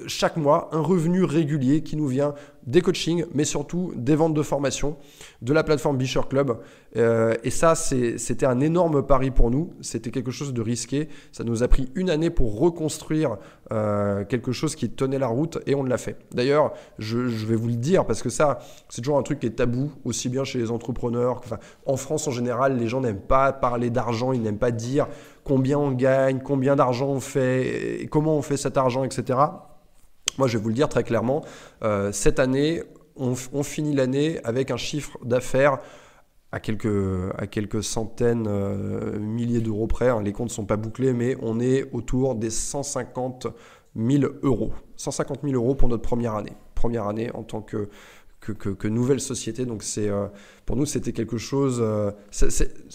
[0.07, 2.33] chaque mois un revenu régulier qui nous vient
[2.65, 4.97] des coachings, mais surtout des ventes de formation
[5.41, 6.57] de la plateforme Bisher Club.
[6.95, 9.73] Euh, et ça, c'était un énorme pari pour nous.
[9.81, 11.09] C'était quelque chose de risqué.
[11.31, 13.37] Ça nous a pris une année pour reconstruire
[13.71, 16.17] euh, quelque chose qui tenait la route et on l'a fait.
[16.33, 19.51] D'ailleurs, je, vais vous le dire parce que ça, c'est toujours un truc qui est
[19.51, 21.41] tabou, aussi bien chez les entrepreneurs.
[21.43, 25.07] Enfin, en France en général, les gens n'aiment pas parler d'argent, ils n'aiment pas dire
[25.43, 29.39] combien on gagne, combien d'argent on fait, comment on fait cet argent, etc.
[30.37, 31.43] Moi, je vais vous le dire très clairement,
[31.83, 32.83] euh, cette année,
[33.15, 35.77] on, finit l'année avec un chiffre d'affaires
[36.51, 36.87] à quelques,
[37.37, 40.09] à quelques centaines, euh, milliers d'euros près.
[40.09, 40.21] Hein.
[40.23, 43.47] Les comptes ne sont pas bouclés, mais on est autour des 150
[43.95, 44.73] 000 euros.
[44.97, 46.53] 150 000 euros pour notre première année.
[46.73, 47.89] Première année en tant que,
[48.39, 49.65] que, nouvelle société.
[49.65, 50.27] Donc euh,
[50.65, 51.83] pour nous, c'était quelque chose.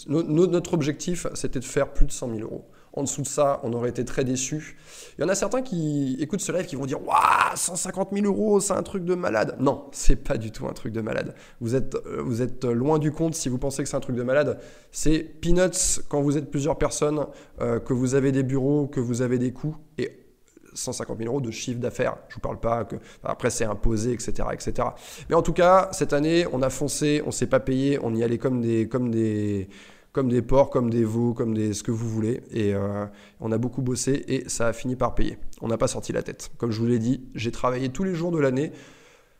[0.07, 2.65] notre objectif, c'était de faire plus de 100 000 euros.
[2.99, 4.75] En dessous de ça, on aurait été très déçus.
[5.17, 8.25] Il y en a certains qui écoutent ce live qui vont dire Waouh, 150 000
[8.25, 9.55] euros, c'est un truc de malade.
[9.57, 11.33] Non, c'est pas du tout un truc de malade.
[11.61, 14.17] Vous êtes, euh, vous êtes loin du compte si vous pensez que c'est un truc
[14.17, 14.59] de malade.
[14.91, 17.25] C'est peanuts quand vous êtes plusieurs personnes,
[17.61, 19.77] euh, que vous avez des bureaux, que vous avez des coûts.
[19.97, 20.19] Et
[20.73, 22.17] 150 000 euros de chiffre d'affaires.
[22.27, 24.89] Je vous parle pas que après c'est imposé, etc., etc.
[25.29, 28.23] Mais en tout cas, cette année, on a foncé, on s'est pas payé, on y
[28.23, 29.69] allait comme des, comme des,
[30.11, 32.41] comme des porcs, comme des veaux, comme des ce que vous voulez.
[32.51, 33.05] Et euh,
[33.39, 35.37] on a beaucoup bossé et ça a fini par payer.
[35.61, 36.51] On n'a pas sorti la tête.
[36.57, 38.71] Comme je vous l'ai dit, j'ai travaillé tous les jours de l'année.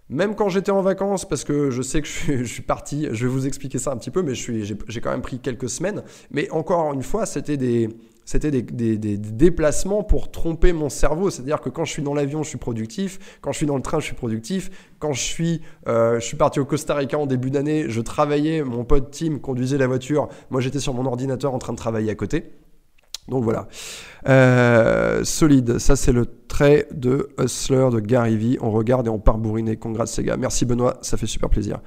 [0.09, 3.31] Même quand j'étais en vacances, parce que je sais que je suis, parti, je vais
[3.31, 6.03] vous expliquer ça un petit peu, mais j'ai quand même pris quelques semaines.
[6.31, 7.89] Mais encore une fois, c'était des,
[8.29, 11.31] c'était des, déplacements pour tromper mon cerveau.
[11.31, 13.39] C'est-à-dire que quand je suis dans l'avion, je suis productif.
[13.41, 14.69] Quand je suis dans le train, je suis productif.
[14.99, 18.63] Quand je suis, euh, je suis parti au Costa Rica en début d'année, je travaillais,
[18.63, 20.29] mon pote Tim conduisait la voiture.
[20.51, 22.51] Moi, j'étais sur mon ordinateur en train de travailler à côté.
[23.29, 23.67] Donc voilà.
[24.27, 28.57] Euh, solide, ça c'est le trait de Hustler de Gary Vee.
[28.61, 29.75] On regarde et on part bourriner.
[29.75, 30.37] Congrats Sega.
[30.37, 31.79] Merci Benoît, ça fait super plaisir.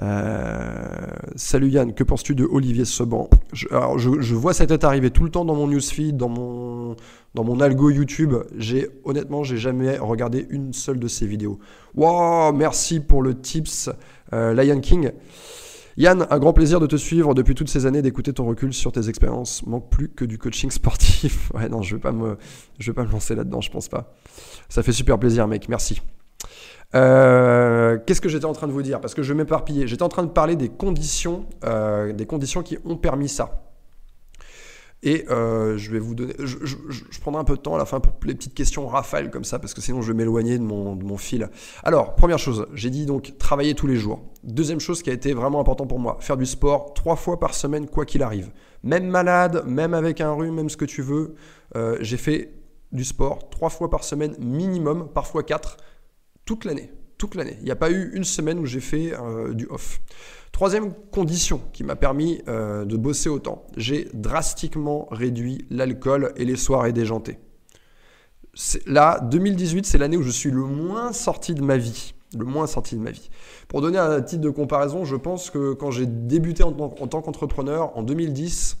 [0.00, 3.28] Euh, salut Yann, que penses-tu de Olivier Seban?
[3.52, 6.96] Je, alors je, vois sa tête arriver tout le temps dans mon newsfeed, dans mon,
[7.34, 8.34] dans mon algo YouTube.
[8.56, 11.58] J'ai honnêtement, j'ai jamais regardé une seule de ses vidéos.
[11.94, 13.90] Wow, merci pour le tips,
[14.32, 15.10] euh, Lion King.
[15.98, 18.92] Yann, un grand plaisir de te suivre depuis toutes ces années, d'écouter ton recul sur
[18.92, 19.66] tes expériences.
[19.66, 21.52] Manque plus que du coaching sportif.
[21.52, 22.38] Ouais, non, je vais pas me,
[22.78, 24.14] je vais pas me lancer là-dedans, je pense pas.
[24.70, 25.68] Ça fait super plaisir, mec.
[25.68, 26.00] Merci.
[26.94, 29.00] Euh, qu'est-ce que j'étais en train de vous dire?
[29.00, 29.86] Parce que je m'éparpillais.
[29.86, 33.68] J'étais en train de parler des conditions, euh, des conditions qui ont permis ça.
[35.04, 36.34] Et euh, je vais vous donner.
[36.38, 39.42] Je, prendrai un peu de temps à la fin pour les petites questions rafales comme
[39.42, 41.50] ça, parce que sinon je vais m'éloigner de mon, fil.
[41.82, 44.22] Alors, première chose, j'ai dit donc travailler tous les jours.
[44.44, 47.54] Deuxième chose qui a été vraiment important pour moi, faire du sport trois fois par
[47.54, 48.52] semaine, quoi qu'il arrive.
[48.84, 51.34] Même malade, même avec un rhume, même ce que tu veux,
[52.00, 52.52] j'ai fait
[52.92, 55.78] du sport trois fois par semaine minimum, parfois quatre
[56.44, 56.92] toute l'année.
[57.18, 57.56] Toute l'année.
[57.60, 60.00] Il n'y a pas eu une semaine où j'ai fait euh, du off.
[60.50, 66.56] Troisième condition qui m'a permis euh, de bosser autant, j'ai drastiquement réduit l'alcool et les
[66.56, 67.38] soirées déjantées.
[68.86, 72.14] Là, 2018, c'est l'année où je suis le moins sorti de ma vie.
[72.36, 73.30] Le moins sorti de ma vie.
[73.68, 77.96] Pour donner un titre de comparaison, je pense que quand j'ai débuté en tant qu'entrepreneur
[77.96, 78.78] en 2010,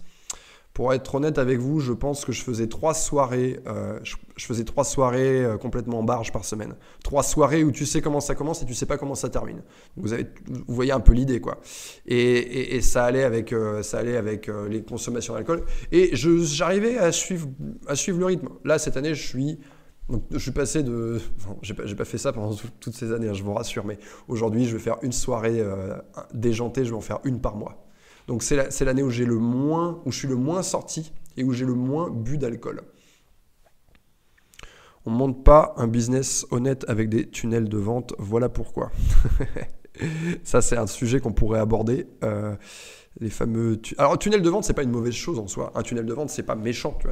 [0.74, 4.64] pour être honnête avec vous, je pense que je faisais trois soirées, euh, je, faisais
[4.64, 6.76] trois soirées euh, complètement barge par semaine.
[7.04, 9.62] Trois soirées où tu sais comment ça commence et tu sais pas comment ça termine.
[9.96, 11.60] Vous, avez, vous voyez un peu l'idée, quoi.
[12.06, 15.64] Et, ça allait avec, euh, ça allait avec les consommations d'alcool.
[15.92, 17.48] Et j'arrivais à suivre,
[17.86, 18.48] à suivre le rythme.
[18.64, 19.58] Là, cette année, je suis
[20.32, 21.20] je suis passé de.
[21.62, 24.66] j'ai pas, pas, fait ça pendant toutes ces années, hein, je vous rassure, mais aujourd'hui,
[24.66, 25.62] je vais faire une soirée
[26.34, 27.86] déjantée, je vais en faire une par mois.
[28.28, 31.52] Donc c'est l'année où j'ai le moins, où je suis le moins sorti et où
[31.52, 32.82] j'ai le moins bu d'alcool.
[35.04, 38.14] On ne monte pas un business honnête avec des tunnels de vente.
[38.18, 38.92] Voilà pourquoi.
[40.44, 42.06] Ça, c'est un sujet qu'on pourrait aborder.
[42.22, 42.54] Euh,
[43.20, 43.80] les fameux.
[43.98, 45.72] Alors, tunnel de vente, c'est pas une mauvaise chose en soi.
[45.74, 47.08] Un tunnel de vente, c'est pas méchant, tu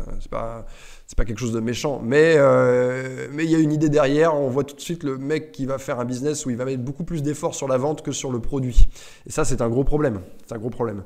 [1.10, 2.00] c'est pas quelque chose de méchant.
[2.04, 4.36] Mais euh, mais il y a une idée derrière.
[4.36, 6.64] On voit tout de suite le mec qui va faire un business où il va
[6.64, 8.88] mettre beaucoup plus d'efforts sur la vente que sur le produit.
[9.26, 10.20] Et ça, c'est un gros problème.
[10.46, 11.02] C'est un gros problème.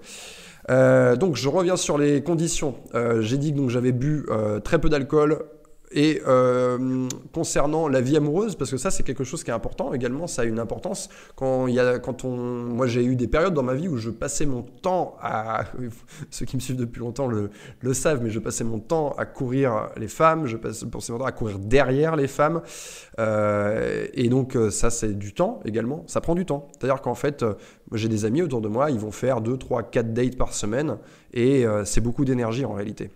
[0.68, 2.74] Euh, donc je reviens sur les conditions.
[2.94, 4.26] Euh, j'ai dit que j'avais bu
[4.62, 5.46] très peu d'alcool,
[5.94, 9.94] et euh, concernant la vie amoureuse, parce que ça c'est quelque chose qui est important
[9.94, 11.09] également, ça a une importance.
[11.37, 13.96] Quand, il y a, quand on, moi j'ai eu des périodes dans ma vie où
[13.96, 15.64] je passais mon temps à,
[16.30, 17.50] ceux qui me suivent depuis longtemps le,
[17.94, 21.33] savent, mais je passais mon temps à courir les femmes, je passais mon temps à
[21.33, 22.61] courir derrière les femmes,
[23.20, 26.68] euh, et donc euh, ça c'est du temps également, ça prend du temps.
[26.72, 27.44] C'est-à-dire qu'en fait,
[27.92, 30.98] j'ai des amis autour de moi, ils vont faire 2, 3, 4 dates par semaine,
[31.33, 33.11] et c'est beaucoup d'énergie en réalité.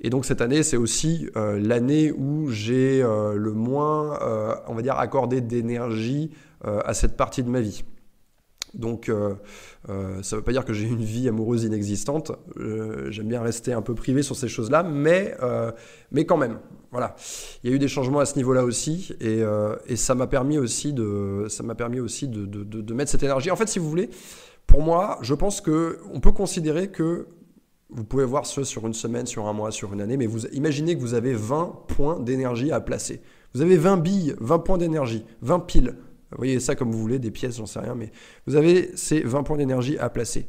[0.00, 4.74] Et donc cette année, c'est aussi euh, l'année où j'ai euh, le moins, euh, on
[4.74, 6.30] va dire, accordé d'énergie
[6.64, 7.84] à cette partie de ma vie.
[8.74, 12.32] Donc ça ne veut pas dire que j'ai une vie amoureuse inexistante.
[12.56, 15.36] J'aime bien rester un peu privé sur ces choses-là, mais,
[16.10, 16.58] mais quand même.
[16.90, 17.14] Voilà.
[17.62, 19.44] Il y a eu des changements à ce niveau-là aussi, et,
[19.94, 23.52] ça m'a permis aussi, de, ça permis aussi de, de, mettre cette énergie.
[23.52, 24.10] En fait, si vous voulez,
[24.66, 27.28] pour moi, je pense qu'on peut considérer que
[27.90, 30.46] vous pouvez voir ce sur une semaine, sur un mois, sur une année, mais vous
[30.48, 33.22] imaginez que vous avez 20 points d'énergie à placer.
[33.54, 35.94] Vous avez 20 billes, 20 points d'énergie, 20 piles.
[36.30, 38.12] Vous voyez ça comme vous voulez, des pièces, j'en sais rien, mais
[38.46, 40.48] vous avez ces 20 points d'énergie à placer.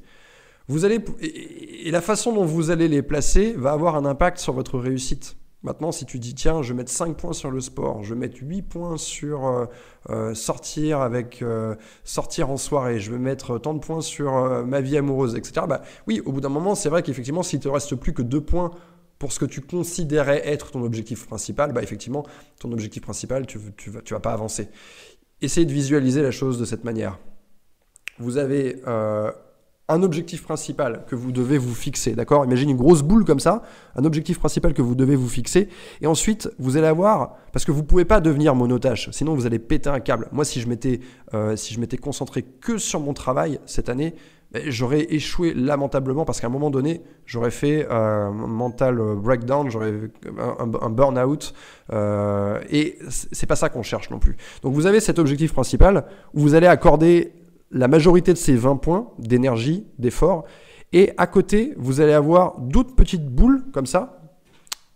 [0.67, 4.54] Vous allez, et la façon dont vous allez les placer va avoir un impact sur
[4.54, 5.38] votre réussite.
[5.62, 8.19] Maintenant, si tu dis, tiens, je vais mettre 5 points sur le sport, je vais
[8.19, 9.65] mettre 8 points sur euh,
[10.10, 14.32] euh, sortir avec euh, sortir en soirée, je vais mettre tant de points sur
[14.65, 15.65] ma vie amoureuse, etc.
[15.67, 18.39] Bah, oui, au bout d'un moment, c'est vrai qu'effectivement, s'il te reste plus que 2
[18.39, 18.72] points
[19.17, 22.26] pour ce que tu considérais être ton objectif principal, bah, effectivement,
[22.62, 24.69] ton objectif principal, tu ne vas, tu vas pas avancer.
[25.41, 27.19] Essayez de visualiser la chose de cette manière.
[28.17, 28.82] Vous avez
[29.89, 32.45] un objectif principal que vous devez vous fixer, d'accord?
[32.45, 33.63] Imaginez une grosse boule comme ça,
[33.95, 35.67] un objectif principal que vous devez vous fixer,
[36.02, 39.60] et ensuite vous allez avoir, parce que vous pouvez pas devenir monotache, sinon vous allez
[39.60, 40.28] péter un câble.
[40.32, 41.02] Moi, si je m'étais,
[41.34, 44.13] euh, si je m'étais concentré que sur mon travail cette année,
[44.52, 49.93] ben, j'aurais échoué lamentablement parce qu'à un moment donné, j'aurais fait un mental breakdown, j'aurais
[50.39, 51.54] un, un burn-out,
[51.91, 54.38] euh, et c'est pas ça qu'on cherche non plus.
[54.63, 57.34] Donc vous avez cet objectif principal où vous allez accorder
[57.72, 60.46] la majorité de ces 20 points d'énergie, d'effort.
[60.92, 64.16] Et à côté, vous allez avoir d'autres petites boules comme ça.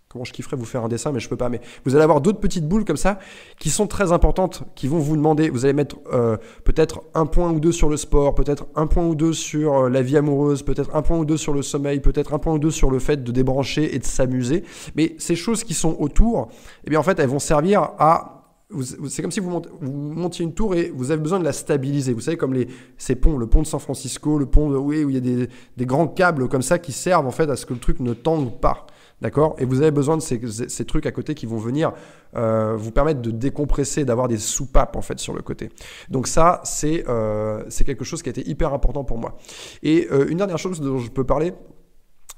[0.10, 1.50] Comment je kifferais vous faire un dessin, mais je peux pas.
[1.50, 3.18] Mais vous allez avoir d'autres petites boules comme ça
[3.58, 5.50] qui sont très importantes, qui vont vous demander.
[5.50, 9.06] Vous allez mettre euh, peut-être un point ou deux sur le sport, peut-être un point
[9.06, 12.00] ou deux sur euh, la vie amoureuse, peut-être un point ou deux sur le sommeil,
[12.00, 14.64] peut-être un point ou deux sur le fait de débrancher et de s'amuser.
[14.96, 16.50] Mais ces choses qui sont autour,
[16.86, 18.33] eh bien en fait, elles vont servir à
[18.82, 22.14] c'est comme si vous, montiez une tour et vous avez besoin de la stabiliser.
[22.14, 22.56] Vous savez, comme
[22.98, 25.86] ces ponts, le pont de San Francisco, le pont de, où il y a des,
[25.86, 28.60] grands câbles comme ça qui servent en fait à ce que le truc ne tangue
[28.60, 28.88] pas.
[29.22, 29.56] D'accord?
[29.58, 31.94] Et vous avez besoin de ces, ces, trucs à côté qui vont venir
[32.36, 35.70] euh, vous permettre de décompresser, d'avoir des soupapes en fait sur le côté.
[36.10, 39.38] Donc ça, c'est euh, quelque chose qui a été hyper important pour moi.
[39.82, 41.54] Et euh, une dernière chose dont je peux parler,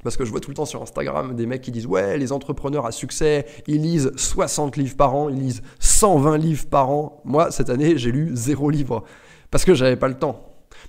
[0.05, 2.31] parce que je vois tout le temps sur Instagram des mecs qui disent Ouais, les
[2.31, 7.21] entrepreneurs à succès, ils lisent 60 livres par an, ils lisent 120 livres par an.
[7.25, 9.03] Moi, cette année, j'ai lu zéro livre
[9.49, 10.44] parce que j'avais pas le temps.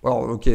[0.07, 0.49] Alors, ok,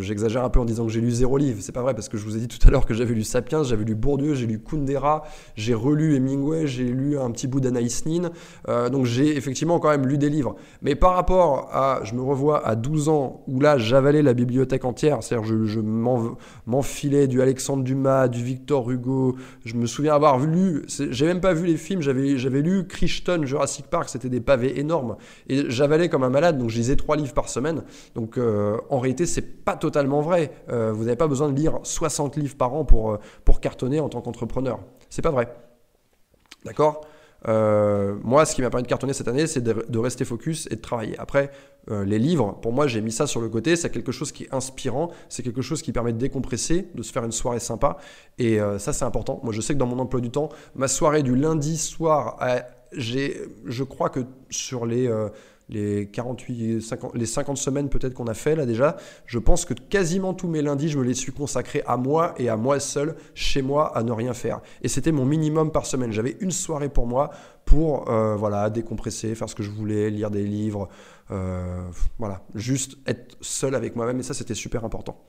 [0.00, 1.58] j'exagère un peu en disant que j'ai lu zéro livre.
[1.60, 3.22] C'est pas vrai parce que je vous ai dit tout à l'heure que j'avais lu
[3.22, 5.22] Sapiens, j'avais lu Bourdieu, j'ai lu Kundera,
[5.54, 8.32] j'ai relu Hemingway, j'ai lu un petit bout d'Anaïs Nin.
[8.68, 10.56] Euh, donc j'ai effectivement quand même lu des livres.
[10.82, 14.84] Mais par rapport à, je me revois à 12 ans où là j'avalais la bibliothèque
[14.84, 15.78] entière, c'est-à-dire je, je
[16.66, 19.36] m'enfilais du Alexandre Dumas, du Victor Hugo.
[19.64, 23.86] Je me souviens avoir lu, j'ai même pas vu les films, j'avais lu Crichton, Jurassic
[23.86, 25.14] Park, c'était des pavés énormes.
[25.48, 27.84] Et j'avalais comme un malade, donc je lisais trois livres par semaine.
[28.16, 30.52] Donc euh, en réalité, c'est pas totalement vrai.
[30.70, 34.00] Euh, vous n'avez pas besoin de lire 60 livres par an pour, euh, pour cartonner
[34.00, 34.80] en tant qu'entrepreneur.
[35.08, 35.54] C'est pas vrai.
[36.64, 37.02] D'accord?
[37.46, 40.80] Moi, ce qui m'a permis de cartonner cette année, c'est de, rester focus et de
[40.82, 41.18] travailler.
[41.18, 41.50] Après,
[41.88, 43.76] les livres, pour moi, j'ai mis ça sur le côté.
[43.76, 45.10] C'est quelque chose qui est inspirant.
[45.30, 47.96] C'est quelque chose qui permet de décompresser, de se faire une soirée sympa.
[48.36, 49.40] Et ça, c'est important.
[49.42, 52.38] Moi, je sais que dans mon emploi du temps, ma soirée du lundi soir,
[52.92, 55.10] j'ai, je crois que sur les
[55.70, 59.74] les 48, 50, les 50 semaines peut-être qu'on a fait là déjà, je pense que
[59.74, 63.16] quasiment tous mes lundis, je me les suis consacrés à moi et à moi seul,
[63.34, 64.60] chez moi, à ne rien faire.
[64.82, 66.12] Et c'était mon minimum par semaine.
[66.12, 67.30] J'avais une soirée pour moi
[67.64, 70.88] pour euh, voilà décompresser, faire ce que je voulais, lire des livres,
[71.30, 74.18] euh, voilà, juste être seul avec moi-même.
[74.18, 75.22] Et ça, c'était super important.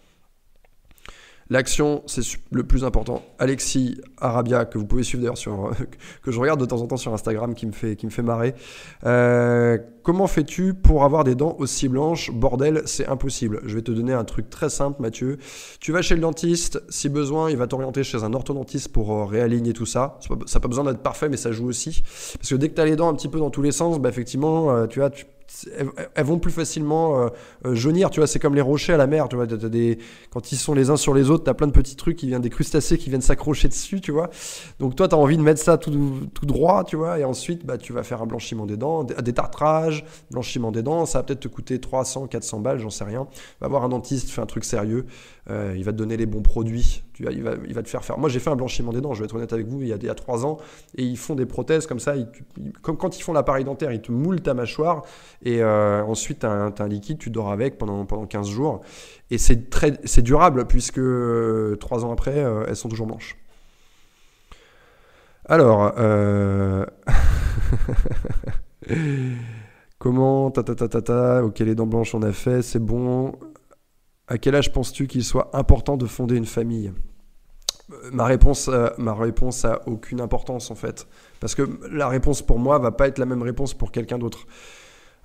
[1.52, 3.24] L'action, c'est le plus important.
[3.38, 5.70] Alexis Arabia, que vous pouvez suivre d'ailleurs sur,
[6.24, 8.56] que je regarde de temps en temps sur Instagram, qui me fait, marrer.
[9.06, 12.32] Euh, comment fais-tu pour avoir des dents aussi blanches?
[12.32, 13.60] Bordel, c'est impossible.
[13.66, 15.40] Je vais te donner un truc très simple, Mathieu.
[15.82, 19.26] Tu vas chez le dentiste, si besoin, il va t'orienter chez un orthodontiste pour euh,
[19.26, 20.20] réaligner tout ça.
[20.22, 22.02] Ça n'a pas besoin d'être parfait, mais ça joue aussi.
[22.38, 24.00] Parce que dès que tu as les dents un petit peu dans tous les sens,
[24.00, 25.26] bah, effectivement, euh, tu vois, tu
[26.16, 27.30] elles, vont plus facilement euh,
[27.66, 29.98] euh, jaunir, tu vois, c'est comme les rochers à la mer, tu vois, des,
[30.30, 32.28] quand ils sont les uns sur les autres, tu as plein de petits trucs qui
[32.28, 34.30] viennent, des crustacés qui viennent s'accrocher dessus, tu vois.
[34.80, 35.92] Donc toi, tu as envie de mettre ça tout,
[36.44, 40.06] droit, tu vois, et ensuite, bah, tu vas faire un blanchiment des dents, des tartrages,
[40.32, 43.28] blanchiment des dents, ça va peut-être te coûter 300, 400 balles, j'en sais rien.
[43.60, 45.06] Va voir un dentiste, fais un truc sérieux,
[45.50, 48.18] euh, il va te donner les bons produits, il, va, te faire faire.
[48.18, 49.94] Moi, j'ai fait un blanchiment des dents, je vais être honnête avec vous, il y
[49.94, 50.58] a, il y a 3 ans,
[50.96, 52.16] et ils font des prothèses comme ça,
[52.82, 55.04] comme quand ils font l'appareil dentaire, ils te moulent ta mâchoire,
[55.44, 58.82] et euh, ensuite, tu as, un liquide, tu dors avec pendant, pendant 15 jours.
[59.30, 63.38] Et c'est durable, puisque euh, trois ans après, euh, elles sont toujours blanches.
[65.46, 65.94] Alors,
[69.98, 73.34] comment ta ta ta ta ta, ok les dents blanches on a fait, c'est bon.
[74.28, 76.94] À quel âge penses-tu qu'il soit important de fonder une famille?
[78.12, 81.08] Ma réponse, a aucune importance en fait,
[81.40, 84.46] parce que la réponse pour moi va pas être la même réponse pour quelqu'un d'autre.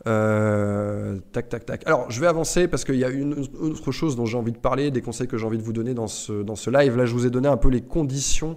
[0.07, 1.83] Euh, tac, tac, tac.
[1.87, 4.59] Alors, je vais avancer parce qu'il y a une autre chose dont j'ai envie de
[4.59, 6.97] parler, des conseils que j'ai envie de vous donner dans ce, live.
[6.97, 8.55] Là, je vous ai donné un peu les conditions,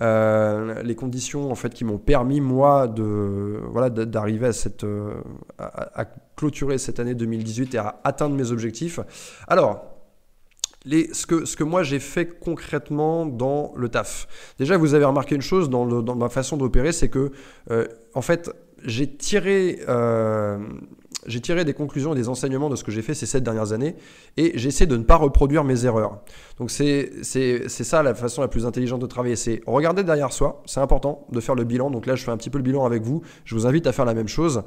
[0.00, 5.14] euh, les conditions en fait qui m'ont permis moi de voilà d'arriver à euh,
[5.58, 9.00] à, clôturer cette année 2018 et à atteindre mes objectifs.
[9.46, 9.99] Alors.
[10.86, 14.54] Ce, que, moi j'ai fait concrètement dans le taf.
[14.58, 17.32] Déjà, vous avez remarqué une chose dans, ma façon d'opérer, c'est que
[18.14, 18.50] en fait,
[18.84, 20.58] j'ai tiré, euh,
[21.26, 23.72] j'ai tiré des conclusions et des enseignements de ce que j'ai fait ces sept dernières
[23.72, 23.96] années
[24.36, 26.20] et j'essaie de ne pas reproduire mes erreurs.
[26.58, 27.22] Donc c'est,
[27.68, 31.40] ça la façon la plus intelligente de travailler, c'est regarder derrière soi, c'est important de
[31.40, 31.90] faire le bilan.
[31.90, 33.92] Donc là je fais un petit peu le bilan avec vous, je vous invite à
[33.92, 34.62] faire la même chose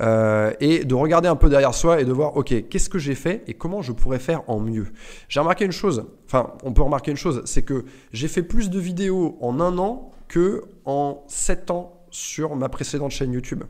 [0.00, 3.14] euh, et de regarder un peu derrière soi et de voir ok qu'est-ce que j'ai
[3.14, 4.88] fait et comment je pourrais faire en mieux.
[5.28, 8.70] J'ai remarqué une chose, enfin on peut remarquer une chose, c'est que j'ai fait plus
[8.70, 13.64] de vidéos en un an que en sept ans sur ma précédente chaîne YouTube.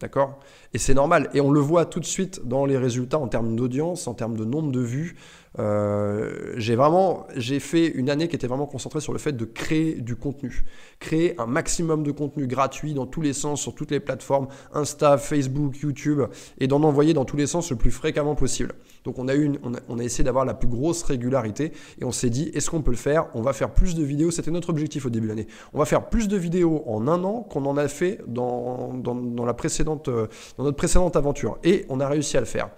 [0.00, 0.38] D'accord?
[0.74, 1.28] Et c'est normal.
[1.34, 4.36] Et on le voit tout de suite dans les résultats en termes d'audience, en termes
[4.36, 5.16] de nombre de vues.
[5.58, 9.44] Euh, j'ai vraiment, j'ai fait une année qui était vraiment concentrée sur le fait de
[9.44, 10.64] créer du contenu,
[11.00, 15.18] créer un maximum de contenu gratuit dans tous les sens, sur toutes les plateformes, Insta,
[15.18, 16.22] Facebook, YouTube,
[16.58, 18.74] et d'en envoyer dans tous les sens le plus fréquemment possible.
[19.04, 22.30] Donc on a, eu on, a, essayé d'avoir la plus grosse régularité et on s'est
[22.30, 23.26] dit, est-ce qu'on peut le faire?
[23.34, 25.46] On va faire plus de vidéos, c'était notre objectif au début de l'année.
[25.72, 29.44] On va faire plus de vidéos en un an qu'on en a fait dans, dans,
[29.44, 31.58] la précédente, dans notre précédente aventure.
[31.64, 32.70] Et on a réussi à le faire.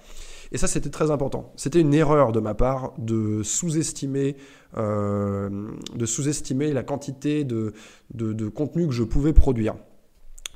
[0.53, 1.53] Et ça, c'était très important.
[1.57, 4.37] C'était une erreur de ma part de sous-estimer,
[4.77, 7.73] euh, de sous-estimer la quantité de,
[8.15, 9.77] de, contenu que je pouvais produire.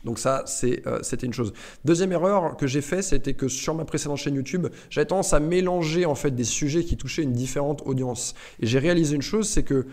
[0.04, 1.52] Donc ça, euh, c'était une chose.
[1.84, 5.40] Deuxième erreur que j'ai fait, c'était que sur ma précédente chaîne YouTube, j'avais tendance à
[5.40, 8.34] mélanger en fait des sujets qui touchaient une différente audience.
[8.60, 9.86] Et j'ai réalisé une chose, c'est que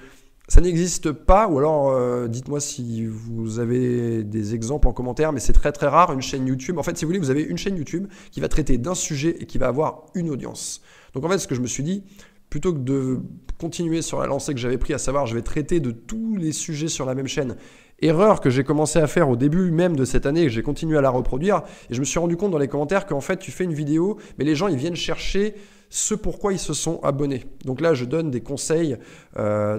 [0.52, 5.40] ça n'existe pas, ou alors euh, dites-moi si vous avez des exemples en commentaire, mais
[5.40, 6.78] c'est très très rare une chaîne YouTube.
[6.78, 9.34] En fait, si vous voulez, vous avez une chaîne YouTube qui va traiter d'un sujet
[9.40, 10.82] et qui va avoir une audience.
[11.14, 12.04] Donc en fait, ce que je me suis dit,
[12.50, 13.22] plutôt que de
[13.62, 16.52] continuer sur la lancée que j'avais pris, à savoir je vais traiter de tous les
[16.52, 17.56] sujets sur la même chaîne,
[18.02, 20.64] erreur que j'ai commencé à faire au début même de cette année et que j'ai
[20.64, 23.38] continué à la reproduire, et je me suis rendu compte dans les commentaires qu'en fait
[23.38, 25.56] tu fais une vidéo, mais les gens ils viennent chercher
[25.92, 27.46] ce pourquoi ils se sont abonnés.
[27.66, 28.98] Donc là, je donne des conseils
[29.38, 29.78] euh,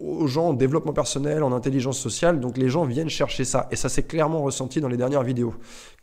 [0.00, 2.40] aux gens en développement personnel, en intelligence sociale.
[2.40, 3.68] Donc les gens viennent chercher ça.
[3.70, 5.54] Et ça s'est clairement ressenti dans les dernières vidéos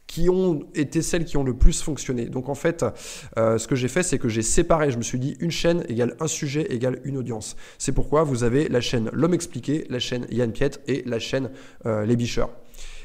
[0.06, 2.26] qui ont été celles qui ont le plus fonctionné.
[2.28, 2.86] Donc en fait,
[3.40, 5.84] euh, ce que j'ai fait, c'est que j'ai séparé, je me suis dit une chaîne
[5.90, 7.56] égale un sujet égale une audience.
[7.80, 11.50] C'est pourquoi vous avez la chaîne L'homme expliqué, la chaîne Yann Piette et la chaîne
[11.88, 12.52] euh, Les Bicheurs.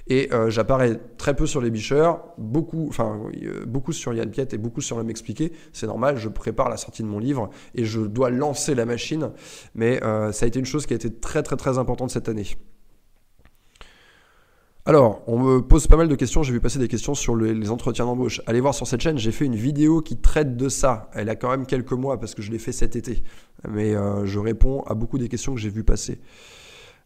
[0.08, 4.48] Et euh, j'apparais très peu sur les bicheurs, beaucoup, enfin, euh, beaucoup sur Yann Piet
[4.52, 5.52] et beaucoup sur l'homme expliqué.
[5.72, 9.30] C'est normal, je prépare la sortie de mon livre et je dois lancer la machine.
[9.74, 12.28] Mais euh, ça a été une chose qui a été très très très importante cette
[12.28, 12.46] année.
[14.86, 16.42] Alors, on me pose pas mal de questions.
[16.42, 18.40] J'ai vu passer des questions sur les entretiens d'embauche.
[18.46, 21.10] Allez voir sur cette chaîne, j'ai fait une vidéo qui traite de ça.
[21.12, 23.22] Elle a quand même quelques mois parce que je l'ai fait cet été.
[23.68, 23.92] Mais
[24.24, 26.22] je réponds à beaucoup des questions que j'ai vues passer.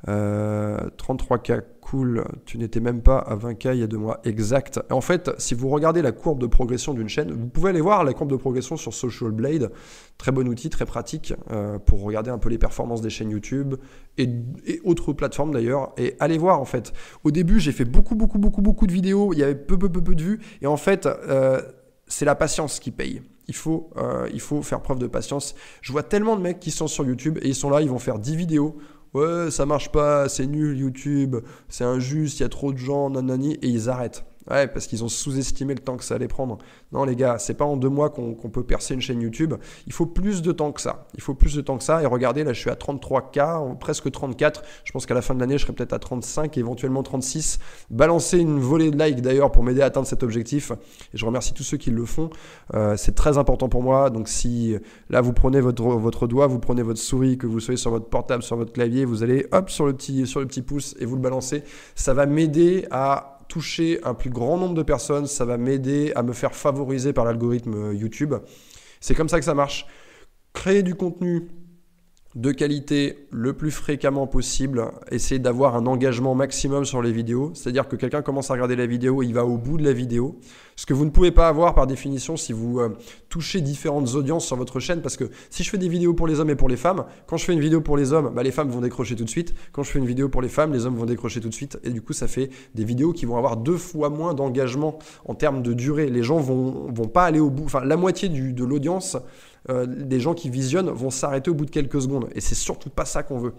[0.07, 2.25] 33K, euh, cool.
[2.45, 4.21] Tu n'étais même pas à 20K il y a deux mois.
[4.25, 4.81] Exact.
[4.91, 8.03] En fait, si vous regardez la courbe de progression d'une chaîne, vous pouvez aller voir
[8.03, 9.71] la courbe de progression sur Social Blade.
[10.19, 13.75] Très bon outil, très pratique euh, pour regarder un peu les performances des chaînes YouTube
[14.19, 14.29] et,
[14.85, 15.93] autres plateformes d'ailleurs.
[15.97, 16.93] Et allez voir en fait.
[17.23, 19.33] Au début, j'ai fait beaucoup, beaucoup, beaucoup, beaucoup de vidéos.
[19.33, 20.41] Il y avait peu, peu, peu, peu de vues.
[20.63, 21.63] Et en fait, euh,
[22.09, 23.91] c'est la patience qui paye il faut,
[24.33, 25.55] il faut faire preuve de patience.
[25.83, 27.99] Je vois tellement de mecs qui sont sur YouTube et ils sont là, ils vont
[27.99, 28.79] faire 10 vidéos.
[29.15, 31.37] Ouais, ça marche pas, c'est nul YouTube,
[31.69, 34.25] c'est injuste, il y a trop de gens, nanani, et ils arrêtent.
[34.51, 36.59] Ouais, parce qu'ils ont sous-estimé le temps que ça allait prendre.
[36.91, 39.55] Non, les gars, c'est pas en deux mois qu'on peut percer une chaîne YouTube.
[39.87, 41.07] Il faut plus de temps que ça.
[41.15, 42.03] Il faut plus de temps que ça.
[42.03, 44.63] Et regardez, là, je suis à 33K, presque 34.
[44.85, 47.61] Je pense qu'à la fin de l'année, je serai peut-être à 35, éventuellement 36.
[47.91, 50.73] Balancer une volée de likes d'ailleurs pour m'aider à atteindre cet objectif.
[51.15, 52.31] Et je remercie tous ceux qui le font.
[52.75, 54.11] Euh, c'est très important pour moi.
[54.11, 54.77] Donc, si
[55.09, 58.07] là, vous prenez votre, votre doigt, vous prenez votre souris, que vous soyez sur votre
[58.07, 61.05] portable, sur votre clavier, vous allez hop sur le petit, sur le petit pouce et
[61.05, 61.63] vous le balancez.
[61.95, 66.23] Ça va m'aider à toucher un plus grand nombre de personnes, ça va m'aider à
[66.23, 68.35] me faire favoriser par l'algorithme YouTube.
[68.99, 69.87] C'est comme ça que ça marche.
[70.55, 71.49] Créer du contenu
[72.35, 77.89] de qualité le plus fréquemment possible, essayer d'avoir un engagement maximum sur les vidéos, c'est-à-dire
[77.89, 80.39] que quelqu'un commence à regarder la vidéo, il va au bout de la vidéo,
[80.75, 82.97] ce que vous ne pouvez pas avoir par définition si vous euh,
[83.29, 86.41] touchez différentes audiences sur votre chaîne, parce que si je fais des vidéos pour les
[86.41, 88.51] hommes et pour les femmes, quand je fais une vidéo pour les hommes, bah, les
[88.51, 90.87] femmes vont décrocher tout de suite, quand je fais une vidéo pour les femmes, les
[90.87, 93.37] hommes vont décrocher tout de suite, et du coup ça fait des vidéos qui vont
[93.37, 97.41] avoir deux fois moins d'engagement en termes de durée, les gens vont, vont pas aller
[97.41, 99.19] au bout, enfin la moitié du, de l'audience
[99.71, 102.29] euh, des gens qui visionnent vont s'arrêter au bout de quelques secondes.
[102.35, 103.55] Et c'est surtout pas ça qu'on veut.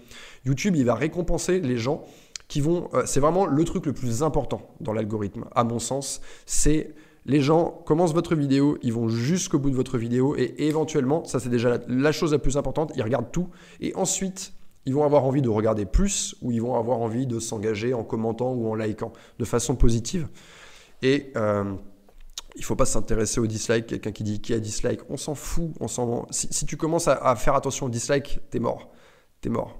[0.45, 2.03] YouTube, il va récompenser les gens
[2.47, 2.89] qui vont.
[2.93, 6.21] Euh, c'est vraiment le truc le plus important dans l'algorithme, à mon sens.
[6.45, 6.93] C'est
[7.25, 11.39] les gens commencent votre vidéo, ils vont jusqu'au bout de votre vidéo et éventuellement, ça
[11.39, 13.47] c'est déjà la, chose la plus importante, ils regardent tout
[13.79, 14.53] et ensuite
[14.85, 18.03] ils vont avoir envie de regarder plus ou ils vont avoir envie de s'engager en
[18.03, 20.27] commentant ou en likant de façon positive.
[21.01, 21.63] Et euh,
[22.55, 23.87] il faut pas s'intéresser au dislike.
[23.87, 25.71] Quelqu'un qui dit qui a dislike, on s'en fout.
[25.79, 26.27] On s'en...
[26.29, 28.91] Si, si, tu commences à, faire attention au dislike, t'es mort.
[29.41, 29.79] T'es mort.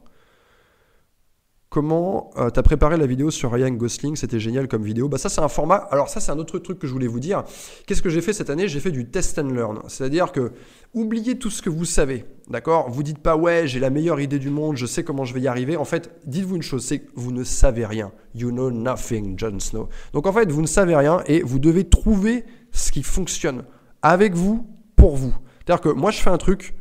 [1.74, 4.16] Comment euh, tu as préparé la vidéo sur Ryan Gosling?
[4.16, 5.10] C'était génial comme vidéo.
[5.10, 5.78] Bah ça c'est un format.
[5.90, 7.46] Alors ça c'est un autre truc que je voulais vous dire.
[7.88, 8.68] Qu'est-ce que j'ai fait cette année?
[8.68, 9.80] J'ai fait du test and learn.
[9.88, 10.52] C'est-à-dire que
[10.94, 12.26] oubliez tout ce que vous savez.
[12.48, 12.92] D'accord?
[12.92, 15.42] Vous dites pas ouais j'ai la meilleure idée du monde, je sais comment je vais
[15.42, 15.76] y arriver.
[15.76, 18.12] En fait, dites-vous une chose, c'est que vous ne savez rien.
[18.36, 19.90] You know nothing, Jon Snow.
[20.14, 23.64] Donc en fait vous ne savez rien et vous devez trouver ce qui fonctionne
[24.02, 24.68] avec vous
[24.98, 25.34] pour vous.
[25.60, 26.76] C'est-à-dire que moi je fais un truc,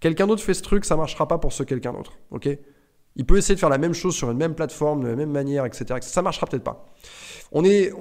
[0.00, 2.18] quelqu'un d'autre fait ce truc, ça marchera pas pour ce quelqu'un d'autre.
[2.30, 2.48] Ok?
[3.18, 5.30] Il peut essayer de faire la même chose sur une même plateforme, de la même
[5.30, 5.86] manière, etc.
[6.02, 6.92] Ça marchera peut-être pas.
[7.52, 7.92] On, est,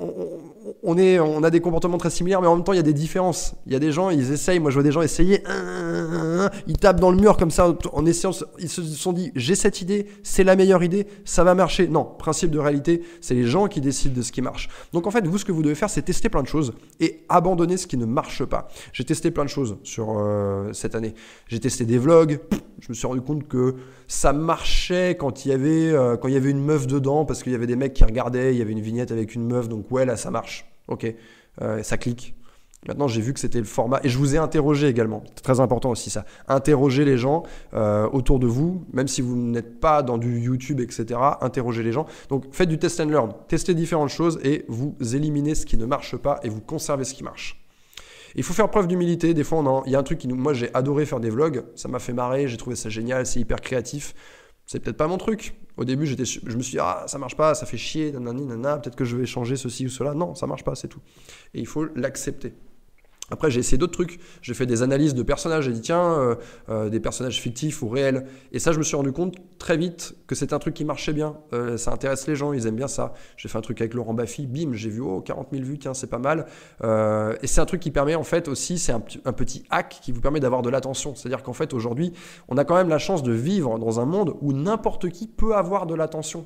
[0.83, 2.83] on, est, on a des comportements très similaires, mais en même temps, il y a
[2.83, 3.55] des différences.
[3.67, 5.43] Il y a des gens, ils essayent, moi je vois des gens essayer,
[6.67, 9.81] ils tapent dans le mur comme ça en essayant, ils se sont dit, j'ai cette
[9.81, 11.87] idée, c'est la meilleure idée, ça va marcher.
[11.87, 14.69] Non, principe de réalité, c'est les gens qui décident de ce qui marche.
[14.93, 17.23] Donc en fait, vous, ce que vous devez faire, c'est tester plein de choses et
[17.29, 18.67] abandonner ce qui ne marche pas.
[18.93, 21.13] J'ai testé plein de choses sur euh, cette année.
[21.47, 22.39] J'ai testé des vlogs,
[22.79, 23.75] je me suis rendu compte que
[24.07, 27.43] ça marchait quand il y avait, euh, quand il y avait une meuf dedans, parce
[27.43, 29.69] qu'il y avait des mecs qui regardaient, il y avait une vignette avec une meuf,
[29.69, 30.65] donc ouais, là ça marche.
[30.87, 31.13] Ok,
[31.61, 32.35] euh, ça clique.
[32.87, 33.99] Maintenant, j'ai vu que c'était le format.
[34.03, 35.23] Et je vous ai interrogé également.
[35.41, 36.25] Très important aussi ça.
[36.47, 40.79] Interroger les gens euh, autour de vous, même si vous n'êtes pas dans du YouTube,
[40.79, 41.19] etc.
[41.41, 42.05] Interrogez les gens.
[42.29, 43.33] Donc, faites du test and learn.
[43.47, 47.15] Testez différentes choses et vous éliminez ce qui ne marche pas et vous conservez ce
[47.15, 47.59] qui marche.
[48.35, 49.33] Il faut faire preuve d'humilité.
[49.33, 50.35] Des fois, il y a un truc qui nous.
[50.35, 51.63] Moi, j'ai adoré faire des vlogs.
[51.75, 52.47] Ça m'a fait marrer.
[52.47, 53.25] J'ai trouvé ça génial.
[53.25, 54.13] C'est hyper créatif.
[54.65, 55.55] C'est peut-être pas mon truc.
[55.77, 58.77] Au début, j'étais, je me suis dit, ah, ça marche pas, ça fait chier, nanana,
[58.77, 60.13] peut-être que je vais changer ceci ou cela.
[60.13, 61.01] Non, ça marche pas, c'est tout.
[61.53, 62.53] Et il faut l'accepter.
[63.31, 64.19] Après, j'ai essayé d'autres trucs.
[64.41, 65.65] J'ai fait des analyses de personnages.
[65.65, 66.35] J'ai dit, tiens, euh,
[66.69, 68.25] euh, des personnages fictifs ou réels.
[68.51, 71.13] Et ça, je me suis rendu compte très vite que c'est un truc qui marchait
[71.13, 71.37] bien.
[71.53, 73.13] Euh, ça intéresse les gens, ils aiment bien ça.
[73.37, 74.45] J'ai fait un truc avec Laurent Baffy.
[74.45, 76.45] Bim, j'ai vu, oh, 40 000 vues, tiens, c'est pas mal.
[76.83, 80.11] et c'est un truc qui permet, en fait, aussi, c'est un, un, petit hack qui
[80.11, 81.15] vous permet d'avoir de l'attention.
[81.15, 82.13] C'est-à-dire qu'en fait, aujourd'hui,
[82.47, 85.55] on a quand même la chance de vivre dans un monde où n'importe qui peut
[85.55, 86.45] avoir de l'attention.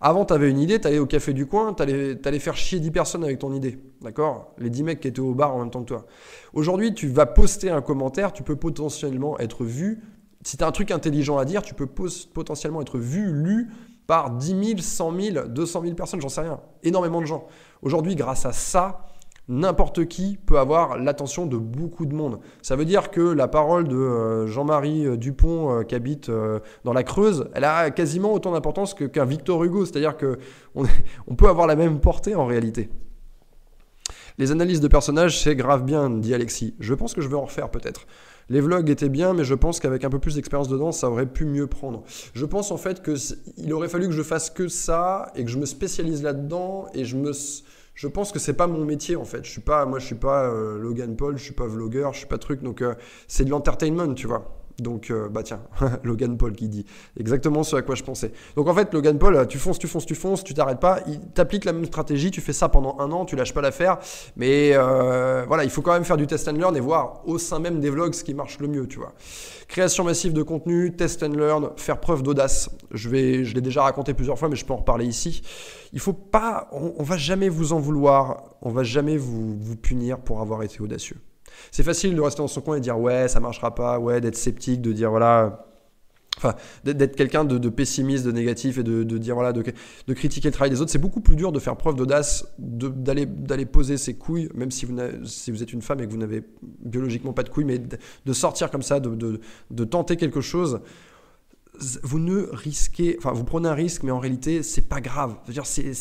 [0.00, 2.78] Avant, tu avais une idée, tu allais au café du coin, tu allais, faire chier
[2.78, 3.78] 10 personnes avec ton idée.
[4.00, 4.54] D'accord?
[4.58, 6.06] Les 10 mecs qui étaient au bar en même temps que toi.
[6.52, 10.02] Aujourd'hui, tu vas poster un commentaire, tu peux potentiellement être vu.
[10.44, 13.70] Si tu as un truc intelligent à dire, tu peux potentiellement être vu, lu
[14.06, 16.60] par 10 000, 100 000, 200 000 personnes, j'en sais rien.
[16.82, 17.46] Énormément de gens.
[17.82, 19.04] Aujourd'hui, grâce à ça,
[19.48, 22.38] n'importe qui peut avoir l'attention de beaucoup de monde.
[22.62, 26.30] Ça veut dire que la parole de euh, Jean-Marie euh, Dupont euh, qui habite
[26.84, 29.86] dans la Creuse, elle a quasiment autant d'importance qu'un Victor Hugo.
[29.86, 30.84] C'est-à-dire qu'on
[31.26, 32.90] on peut avoir la même portée en réalité.
[34.36, 36.74] Les analyses de personnages, c'est grave bien, dit Alexis.
[36.78, 38.06] Je pense que je vais en refaire peut-être.
[38.50, 41.26] Les vlogs étaient bien, mais je pense qu'avec un peu plus d'expérience dedans, ça aurait
[41.26, 42.04] pu mieux prendre.
[42.34, 45.58] Je pense en fait qu'il aurait fallu que je fasse que ça et que je
[45.58, 47.32] me spécialise là-dedans et je me
[47.98, 49.44] je pense que c'est pas mon métier en fait.
[49.44, 52.18] Je suis pas, moi je suis pas euh, Logan Paul, je suis pas vlogueur, je
[52.18, 52.62] suis pas truc.
[52.62, 52.94] Donc euh,
[53.26, 54.54] c'est de l'entertainment, tu vois.
[54.78, 55.62] Donc, euh, bah tiens,
[56.04, 56.86] Logan Paul qui dit
[57.18, 58.30] exactement ce à quoi je pensais.
[58.54, 61.18] Donc en fait, Logan Paul, tu fonces, tu fonces, tu fonces, tu t'arrêtes pas, il
[61.18, 63.98] t'applique la même stratégie, tu fais ça pendant un an, tu lâches pas l'affaire.
[64.36, 67.58] Mais voilà, il faut quand même faire du test and learn et voir au sein
[67.58, 69.12] même des vlogs ce qui marche le mieux, tu vois.
[69.66, 72.70] Création massive de contenu, test and learn, faire preuve d'audace.
[72.92, 75.42] Je vais, je l'ai déjà raconté plusieurs fois, mais je peux en reparler ici.
[75.92, 80.18] Il faut pas, on, on va jamais vous en vouloir, on va jamais vous, punir
[80.18, 81.16] pour avoir été audacieux.
[81.70, 84.36] C'est facile de rester dans son coin et dire ouais, ça marchera pas, ouais, d'être
[84.36, 85.64] sceptique, de dire voilà.
[86.36, 89.64] Enfin, d'être quelqu'un de, pessimiste, de négatif et de, dire voilà, de,
[90.06, 93.66] de, critiquer le travail des autres, c'est beaucoup plus dur de faire preuve d'audace, d'aller
[93.66, 97.42] poser ses couilles, même si vous, êtes une femme et que vous n'avez biologiquement pas
[97.42, 100.80] de couilles, mais de, sortir comme ça, de, de tenter quelque chose
[102.02, 105.36] vous ne risquez, enfin vous prenez un risque, mais en réalité c'est pas grave.
[105.48, 105.92] dire, c'est,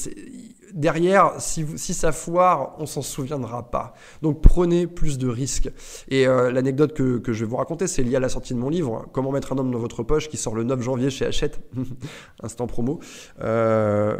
[0.73, 3.93] derrière, si, ça foire, on s'en souviendra pas.
[4.21, 5.69] Donc prenez plus de risques.
[6.09, 8.69] Et euh, l'anecdote que, je vais vous raconter, c'est lié à la sortie de mon
[8.69, 11.59] livre, Comment mettre un homme dans votre poche, qui sort le 9 janvier chez Hachette,
[12.43, 12.99] instant promo.
[13.41, 14.17] Euh,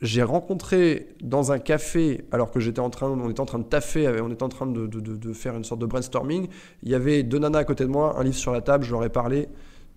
[0.00, 3.64] j'ai rencontré dans un café, alors que j'étais en train, on était en train de
[3.64, 6.48] taffer, on était en train de, faire une sorte de brainstorming.
[6.82, 8.90] Il y avait deux nanas à côté de moi, un livre sur la table, je
[8.90, 9.48] leur ai parlé.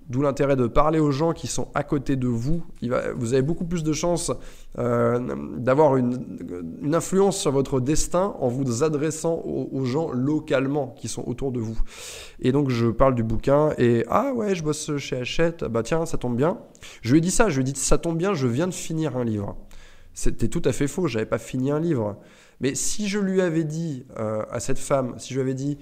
[0.07, 2.63] D'où l'intérêt de parler aux gens qui sont à côté de vous.
[3.15, 4.31] vous avez beaucoup plus de chances
[4.77, 5.19] euh,
[5.57, 11.51] d'avoir une, influence sur votre destin en vous adressant aux, gens localement qui sont autour
[11.51, 11.79] de vous.
[12.39, 15.63] Et donc je parle du bouquin et ah ouais, je bosse chez Hachette.
[15.63, 16.59] Bah tiens, ça tombe bien.
[17.01, 17.49] Je lui ai dit ça.
[17.49, 18.35] Je lui ai dit ça tombe bien.
[18.35, 19.57] Je viens de finir un livre.
[20.13, 21.07] C'était tout à fait faux.
[21.07, 22.17] J'avais pas fini un livre.
[22.61, 25.79] Mais si je lui avais dit euh, à cette femme, si je lui avais dit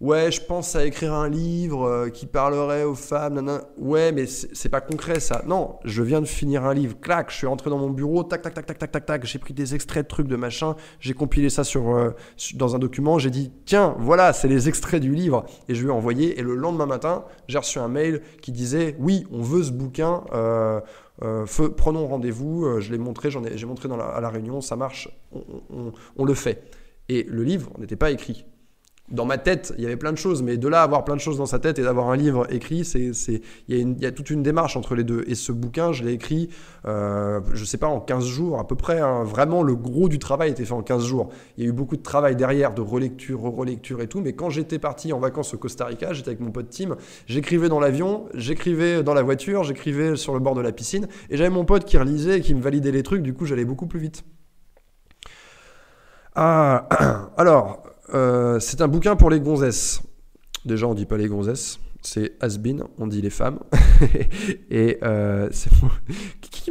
[0.00, 3.60] Ouais, je pense à écrire un livre euh, qui parlerait aux femmes.
[3.76, 5.42] Ouais, mais c'est pas concret ça.
[5.46, 6.98] Non, je viens de finir un livre.
[6.98, 8.24] Clac, je suis rentré dans mon bureau.
[8.24, 9.26] Tac, tac, tac, tac, tac, tac, tac.
[9.26, 10.74] J'ai pris des extraits de trucs de machin.
[11.00, 12.12] J'ai compilé ça sur, euh,
[12.54, 13.18] dans un document.
[13.18, 15.44] J'ai dit tiens, voilà, c'est les extraits du livre.
[15.68, 16.38] Et je lui ai envoyé.
[16.38, 20.24] Et le lendemain matin, j'ai reçu un mail qui disait oui, on veut ce bouquin.
[20.32, 20.80] Euh,
[21.76, 22.80] prenons rendez-vous.
[22.80, 23.30] je l'ai montré.
[23.30, 24.62] J'en ai, montré dans à la réunion.
[24.62, 25.10] Ça marche.
[26.16, 26.70] On le fait.
[27.10, 28.46] Et le livre n'était pas écrit
[29.10, 31.20] dans ma tête, il y avait plein de choses, mais de là avoir plein de
[31.20, 34.06] choses dans sa tête et d'avoir un livre écrit, c'est, c'est, il, y a y
[34.06, 35.24] a toute une démarche entre les deux.
[35.26, 36.48] Et ce bouquin, je l'ai écrit,
[36.86, 39.00] euh, je sais pas, en 15 jours à peu près.
[39.00, 39.24] Hein.
[39.24, 41.30] Vraiment, le gros du travail était fait en 15 jours.
[41.56, 44.20] Il y a eu beaucoup de travail derrière, de relecture, relecture et tout.
[44.20, 46.96] Mais quand j'étais parti en vacances au Costa Rica, j'étais avec mon pote Tim,
[47.26, 51.36] j'écrivais dans l'avion, j'écrivais dans la voiture, j'écrivais sur le bord de la piscine, et
[51.36, 53.22] j'avais mon pote qui relisait et qui me validait les trucs.
[53.22, 54.24] Du coup, j'allais beaucoup plus vite.
[56.34, 56.88] Ah,
[57.36, 57.82] alors,
[58.14, 60.02] euh, c'est un bouquin pour les gonzesses.
[60.64, 63.60] Déjà, on dit pas les gonzesses, c'est Asbin, on dit les femmes.
[64.70, 65.48] et euh,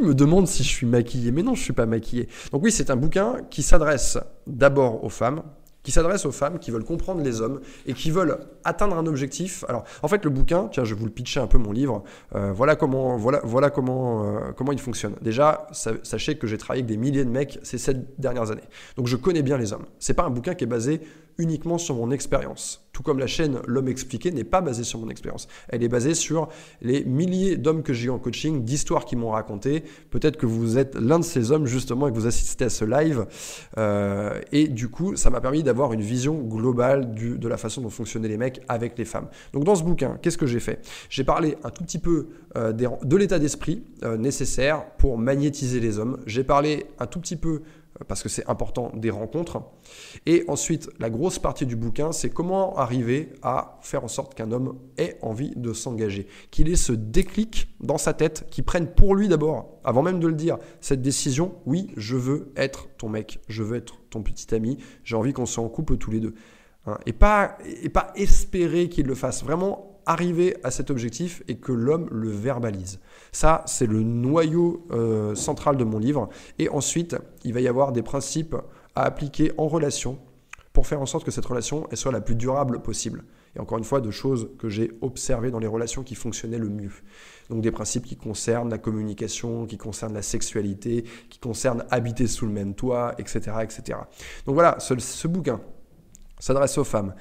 [0.00, 2.28] me demande si je suis maquillé Mais non, je suis pas maquillé.
[2.52, 5.42] Donc oui, c'est un bouquin qui s'adresse d'abord aux femmes,
[5.82, 9.64] qui s'adresse aux femmes qui veulent comprendre les hommes et qui veulent atteindre un objectif.
[9.68, 12.04] Alors, en fait, le bouquin, tiens, je vais vous le pitcher un peu mon livre.
[12.34, 15.14] Euh, voilà comment, voilà, voilà comment, euh, comment il fonctionne.
[15.22, 18.68] Déjà, sachez que j'ai travaillé avec des milliers de mecs ces sept dernières années.
[18.96, 19.86] Donc, je connais bien les hommes.
[19.98, 21.00] C'est pas un bouquin qui est basé
[21.40, 22.86] uniquement sur mon expérience.
[22.92, 25.48] Tout comme la chaîne L'homme expliqué n'est pas basée sur mon expérience.
[25.68, 26.48] Elle est basée sur
[26.82, 29.84] les milliers d'hommes que j'ai eu en coaching, d'histoires qui m'ont raconté.
[30.10, 32.84] Peut-être que vous êtes l'un de ces hommes justement et que vous assistez à ce
[32.84, 33.26] live.
[33.78, 37.90] Euh, et du coup, ça m'a permis d'avoir une vision globale de la façon dont
[37.90, 39.28] fonctionnaient les mecs avec les femmes.
[39.52, 40.80] Donc dans ce bouquin, qu'est-ce que j'ai fait?
[41.08, 45.98] J'ai parlé un tout petit peu euh, de l'état d'esprit euh, nécessaire pour magnétiser les
[45.98, 46.18] hommes.
[46.26, 47.62] J'ai parlé un tout petit peu
[48.08, 49.62] parce que c'est important, des rencontres.
[50.26, 54.52] Et ensuite, la grosse partie du bouquin, c'est comment arriver à faire en sorte qu'un
[54.52, 59.14] homme ait envie de s'engager, qu'il ait ce déclic dans sa tête, qu'il prenne pour
[59.14, 63.40] lui d'abord, avant même de le dire, cette décision, oui, je veux être ton mec,
[63.48, 66.34] je veux être ton petit ami, j'ai envie qu'on soit en couple tous les deux.
[66.86, 66.96] Hein.
[67.04, 71.70] et, pas, et pas espérer qu'il le fasse, vraiment arriver à cet objectif et que
[71.70, 72.98] l'homme le verbalise.
[73.30, 76.28] Ça, c'est le noyau euh, central de mon livre.
[76.58, 78.56] Et ensuite, il va y avoir des principes
[78.96, 80.18] à appliquer en relation
[80.72, 83.22] pour faire en sorte que cette relation soit la plus durable possible.
[83.54, 86.68] Et encore une fois, de choses que j'ai observées dans les relations qui fonctionnaient le
[86.68, 86.92] mieux.
[87.48, 92.46] Donc des principes qui concernent la communication, qui concernent la sexualité, qui concernent habiter sous
[92.46, 93.58] le même toit, etc.
[93.62, 93.98] etc.
[94.44, 95.60] Donc voilà, ce, ce bouquin
[96.40, 97.14] s'adresse aux femmes,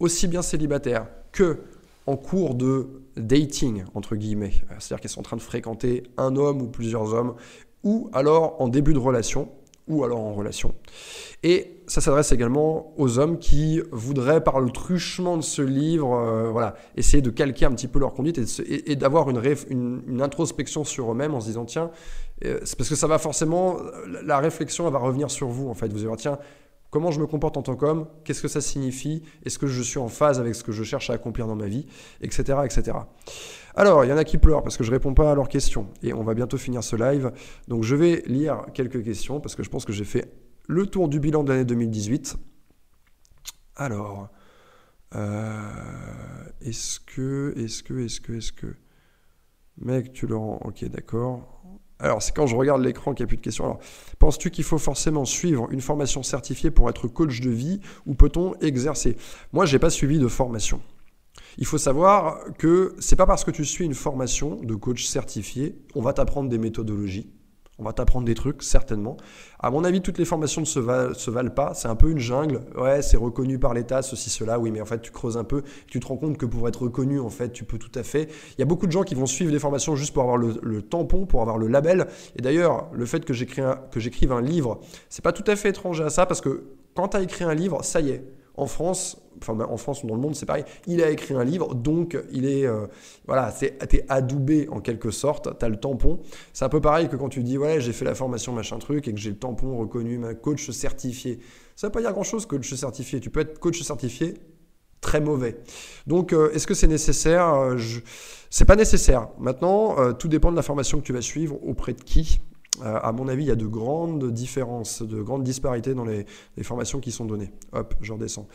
[0.00, 1.60] aussi bien célibataires que
[2.06, 4.52] en cours de dating, entre guillemets.
[4.78, 7.34] C'est-à-dire qu'elles sont en train de fréquenter un homme ou plusieurs hommes,
[7.84, 9.50] ou alors en début de relation,
[9.88, 10.74] ou alors en relation.
[11.42, 16.50] Et ça s'adresse également aux hommes qui voudraient, par le truchement de ce livre, euh,
[16.50, 21.34] voilà, essayer de calquer un petit peu leur conduite et, d'avoir une, introspection sur eux-mêmes
[21.34, 21.90] en se disant, tiens,
[22.44, 23.78] euh, parce que ça va forcément,
[24.24, 25.92] la réflexion, elle va revenir sur vous, en fait.
[25.92, 26.38] Vous allez dire, tiens,
[26.92, 29.98] Comment je me comporte en tant qu'homme Qu'est-ce que ça signifie Est-ce que je suis
[29.98, 31.86] en phase avec ce que je cherche à accomplir dans ma vie
[32.20, 32.42] Etc.
[32.66, 32.98] etc.
[33.74, 35.48] Alors, il y en a qui pleurent parce que je ne réponds pas à leurs
[35.48, 35.88] questions.
[36.02, 37.32] Et on va bientôt finir ce live.
[37.66, 40.34] Donc, je vais lire quelques questions parce que je pense que j'ai fait
[40.68, 42.36] le tour du bilan de l'année 2018.
[43.76, 44.28] Alors,
[45.14, 45.62] euh,
[46.60, 48.66] est-ce que, est-ce que, est-ce que, est-ce que...
[49.78, 50.60] Mec, tu le rends...
[50.62, 51.62] Ok, d'accord.
[52.02, 53.64] Alors, c'est quand je regarde l'écran qu'il n'y a plus de questions.
[53.64, 53.78] Alors,
[54.18, 58.54] penses-tu qu'il faut forcément suivre une formation certifiée pour être coach de vie ou peut-on
[58.60, 59.16] exercer?
[59.52, 60.80] Moi, je n'ai pas suivi de formation.
[61.58, 65.78] Il faut savoir que c'est pas parce que tu suis une formation de coach certifié,
[65.94, 67.30] on va t'apprendre des méthodologies.
[67.78, 69.16] On va t'apprendre des trucs, certainement.
[69.58, 71.72] À mon avis, toutes les formations ne se, valent, pas.
[71.74, 72.60] C'est un peu une jungle.
[72.76, 74.58] Ouais, c'est reconnu par l'État, ceci, cela.
[74.58, 75.62] Oui, mais en fait, tu creuses un peu.
[75.86, 78.28] Tu te rends compte que pour être reconnu, en fait, tu peux tout à fait.
[78.56, 80.82] Il y a beaucoup de gens qui vont suivre des formations juste pour avoir le,
[80.82, 82.08] tampon, pour avoir le label.
[82.36, 86.04] Et d'ailleurs, le fait que j'écrive un, un livre, c'est pas tout à fait étranger
[86.04, 86.64] à ça parce que
[86.94, 88.24] quand tu as écrit un livre, ça y est.
[88.54, 90.64] En France, enfin en France ou dans le monde, c'est pareil.
[90.86, 92.86] Il a écrit un livre, donc il est, euh,
[93.26, 93.76] voilà, c'est,
[94.08, 95.58] adoubé en quelque sorte.
[95.58, 96.20] T'as le tampon.
[96.52, 99.08] C'est un peu pareil que quand tu dis, ouais, j'ai fait la formation machin truc
[99.08, 101.40] et que j'ai le tampon reconnu, ma coach certifié.
[101.76, 103.20] Ça veut pas dire grand chose, coach certifié.
[103.20, 104.34] Tu peux être coach certifié
[105.00, 105.56] très mauvais.
[106.06, 107.54] Donc, euh, est-ce que c'est nécessaire?
[107.54, 108.00] Euh, Je...
[108.50, 109.28] C'est pas nécessaire.
[109.38, 112.38] Maintenant, tout dépend de la formation que tu vas suivre, auprès de qui.
[112.84, 116.26] à mon avis, il y a de grandes différences, de grandes disparités dans les,
[116.58, 117.50] les formations qui sont données.
[117.72, 118.46] Hop, je redescends.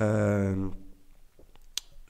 [0.00, 0.68] Euh,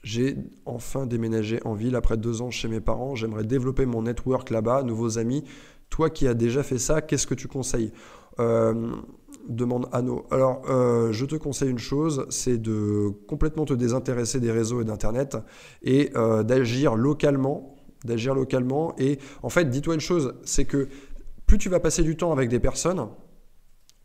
[0.03, 3.15] j'ai enfin déménagé en ville après deux ans chez mes parents.
[3.15, 5.43] J'aimerais développer mon network là-bas, nouveaux amis.
[5.89, 7.91] Toi qui as déjà fait ça, qu'est-ce que tu conseilles?
[8.39, 8.95] Euh,
[9.49, 10.25] Demande Anno.
[10.29, 14.85] Alors, euh, je te conseille une chose, c'est de complètement te désintéresser des réseaux et
[14.85, 15.37] d'Internet
[15.83, 16.11] et
[16.43, 17.75] d'agir localement.
[18.03, 18.93] D'agir localement.
[18.97, 20.87] Et en fait, dis-toi une chose, c'est que
[21.45, 23.07] plus tu vas passer du temps avec des personnes,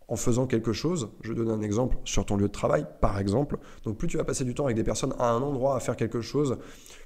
[0.09, 1.11] en faisant quelque chose.
[1.23, 3.59] Je donne un exemple sur ton lieu de travail, par exemple.
[3.85, 5.97] Donc plus tu vas passer du temps avec des personnes à un endroit à faire
[5.97, 6.59] quelque chose,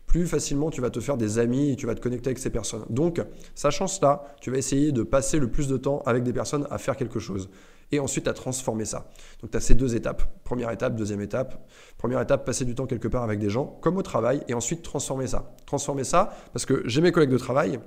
[0.07, 2.51] plus facilement tu vas te faire des amis et tu vas te connecter avec ces
[2.51, 2.85] personnes.
[2.89, 3.21] Donc,
[3.55, 6.79] sachant cela, tu vas essayer de passer le plus de temps avec des personnes à
[6.79, 7.49] faire quelque chose.
[7.93, 9.09] Et ensuite à transformer ça.
[9.41, 10.25] Donc tu as ces deux étapes.
[10.43, 11.69] Première étape, deuxième étape.
[11.99, 14.83] Première étape, passer du temps quelque part avec des gens, comme au travail, et ensuite
[14.83, 15.55] transformer ça.
[15.67, 17.79] Transformer ça, parce que j'ai mes collègues de travail,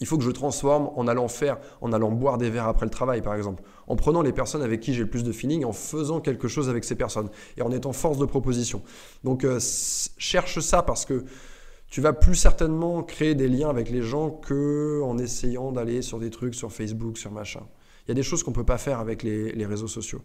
[0.00, 2.90] il faut que je transforme en allant faire, en allant boire des verres après le
[2.90, 5.72] travail, par exemple, en prenant les personnes avec qui j'ai le plus de feeling, en
[5.72, 8.82] faisant quelque chose avec ces personnes et en étant force de proposition.
[9.22, 9.60] Donc, euh,
[10.18, 11.24] cherche ça parce que
[11.88, 16.18] tu vas plus certainement créer des liens avec les gens que en essayant d'aller sur
[16.18, 17.62] des trucs sur Facebook, sur machin.
[18.06, 20.22] Il y a des choses qu'on peut pas faire avec les réseaux sociaux.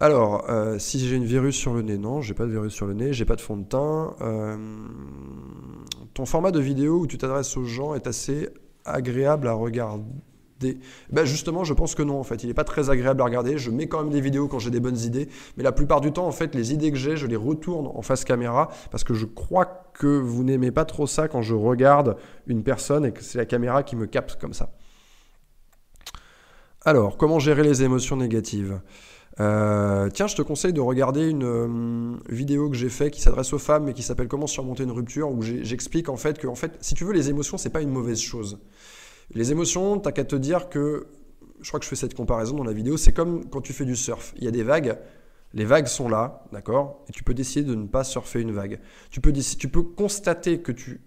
[0.00, 2.86] Alors, euh, si j'ai une virus sur le nez, non, j'ai pas de virus sur
[2.86, 4.14] le nez, j'ai pas de fond de teint.
[4.20, 4.56] Euh,
[6.14, 8.48] ton format de vidéo où tu t'adresses aux gens est assez
[8.84, 10.78] agréable à regarder.
[11.10, 12.44] Ben justement, je pense que non, en fait.
[12.44, 13.58] Il n'est pas très agréable à regarder.
[13.58, 15.28] Je mets quand même des vidéos quand j'ai des bonnes idées.
[15.56, 18.02] Mais la plupart du temps, en fait, les idées que j'ai, je les retourne en
[18.02, 22.16] face caméra parce que je crois que vous n'aimez pas trop ça quand je regarde
[22.46, 24.70] une personne et que c'est la caméra qui me capte comme ça.
[26.84, 28.80] Alors, comment gérer les émotions négatives?
[29.40, 33.52] Euh, tiens, je te conseille de regarder une euh, vidéo que j'ai fait qui s'adresse
[33.52, 36.54] aux femmes et qui s'appelle Comment surmonter une rupture, où j'explique en fait que, en
[36.54, 38.58] fait, si tu veux, les émotions, c'est pas une mauvaise chose.
[39.34, 41.06] Les émotions, t'as qu'à te dire que,
[41.60, 43.84] je crois que je fais cette comparaison dans la vidéo, c'est comme quand tu fais
[43.84, 44.34] du surf.
[44.38, 44.98] Il y a des vagues,
[45.54, 47.04] les vagues sont là, d'accord?
[47.08, 48.80] Et tu peux décider de ne pas surfer une vague.
[49.10, 51.00] Tu peux, tu peux constater que tu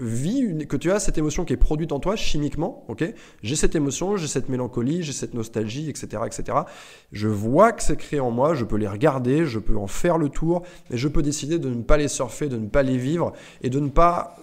[0.00, 3.04] que tu as cette émotion qui est produite en toi chimiquement, ok?
[3.42, 6.58] J'ai cette émotion, j'ai cette mélancolie, j'ai cette nostalgie, etc., etc.
[7.12, 10.16] Je vois que c'est créé en moi, je peux les regarder, je peux en faire
[10.16, 12.96] le tour, et je peux décider de ne pas les surfer, de ne pas les
[12.96, 13.32] vivre,
[13.62, 14.36] et de ne pas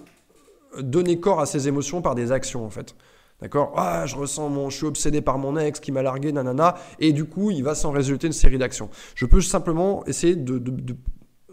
[0.80, 2.96] donner corps à ces émotions par des actions, en fait.
[3.42, 3.74] D'accord?
[3.78, 7.14] Ah, je ressens mon, je suis obsédé par mon ex qui m'a largué, nanana, et
[7.14, 8.90] du coup, il va s'en résulter une série d'actions.
[9.16, 10.60] Je peux simplement essayer de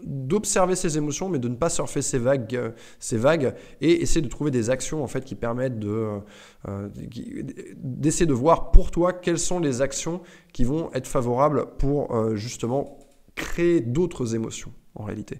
[0.03, 4.21] d'observer ses émotions, mais de ne pas surfer ces vagues, euh, ces vagues, et essayer
[4.21, 6.19] de trouver des actions en fait qui permettent de euh,
[6.67, 6.89] euh,
[7.77, 10.21] d'essayer de voir pour toi quelles sont les actions
[10.51, 12.97] qui vont être favorables pour justement
[13.35, 15.39] créer d'autres émotions en réalité.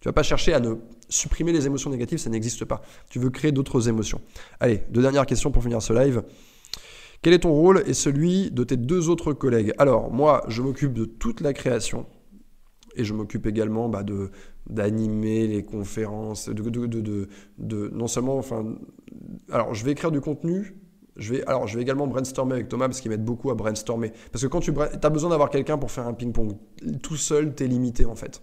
[0.00, 0.74] Tu vas pas chercher à ne
[1.08, 2.82] supprimer les émotions négatives, ça n'existe pas.
[3.08, 4.20] Tu veux créer d'autres émotions.
[4.60, 6.22] Allez, deux dernières questions pour finir ce live.
[7.22, 9.72] Quel est ton rôle et celui de tes deux autres collègues?
[9.78, 12.04] Alors, moi, je m'occupe de toute la création,
[12.96, 14.30] et je m'occupe également bah, de
[14.68, 17.28] d'animer les conférences, de,
[17.92, 18.76] non seulement, enfin,
[19.50, 20.76] alors je vais écrire du contenu,
[21.16, 24.12] je vais, alors je vais également brainstormer avec Thomas parce qu'il m'aide beaucoup à brainstormer.
[24.30, 26.56] Parce que quand tu as besoin d'avoir quelqu'un pour faire un ping-pong,
[27.02, 28.42] tout seul, tu es limité en fait.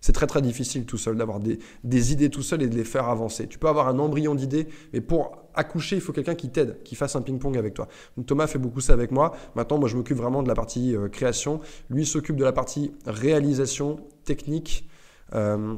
[0.00, 2.84] C'est très très difficile tout seul d'avoir des, des, idées tout seul et de les
[2.84, 3.46] faire avancer.
[3.48, 6.94] Tu peux avoir un embryon d'idées, mais pour accoucher, il faut quelqu'un qui t'aide, qui
[6.94, 7.88] fasse un ping-pong avec toi.
[8.26, 9.36] Thomas fait beaucoup ça avec moi.
[9.54, 11.60] Maintenant, moi, je m'occupe vraiment de la partie euh, création.
[11.90, 14.88] Lui s'occupe de la partie réalisation technique.
[15.34, 15.74] Euh,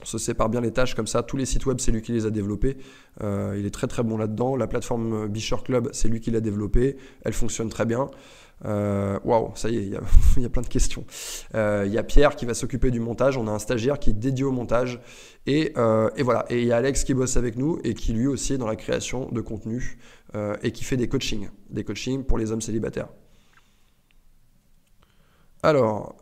[0.00, 1.22] on se sépare bien les tâches comme ça.
[1.22, 2.76] Tous les sites web, c'est lui qui les a développés.
[3.22, 4.54] Euh, il est très très bon là-dedans.
[4.54, 6.96] La plateforme Bisher Club, c'est lui qui l'a développée.
[7.24, 8.08] Elle fonctionne très bien.
[8.64, 9.82] Euh, waouh, ça y est,
[10.36, 11.04] il y, a, plein de questions.
[11.54, 13.36] Euh, il y a Pierre qui va s'occuper du montage.
[13.36, 15.00] On a un stagiaire qui est dédié au montage.
[15.46, 15.72] Et,
[16.16, 16.44] et, voilà.
[16.50, 18.66] Et il y a Alex qui bosse avec nous et qui lui aussi est dans
[18.66, 19.98] la création de contenu
[20.62, 21.48] et qui fait des coachings.
[21.70, 23.08] Des coachings pour les hommes célibataires.
[25.62, 26.16] Alors,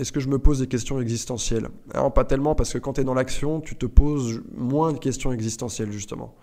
[0.00, 1.68] est-ce que je me pose des questions existentielles?
[1.94, 4.98] Non, pas tellement, parce que quand tu es dans l'action, tu te poses moins de
[4.98, 6.36] questions existentielles, justement.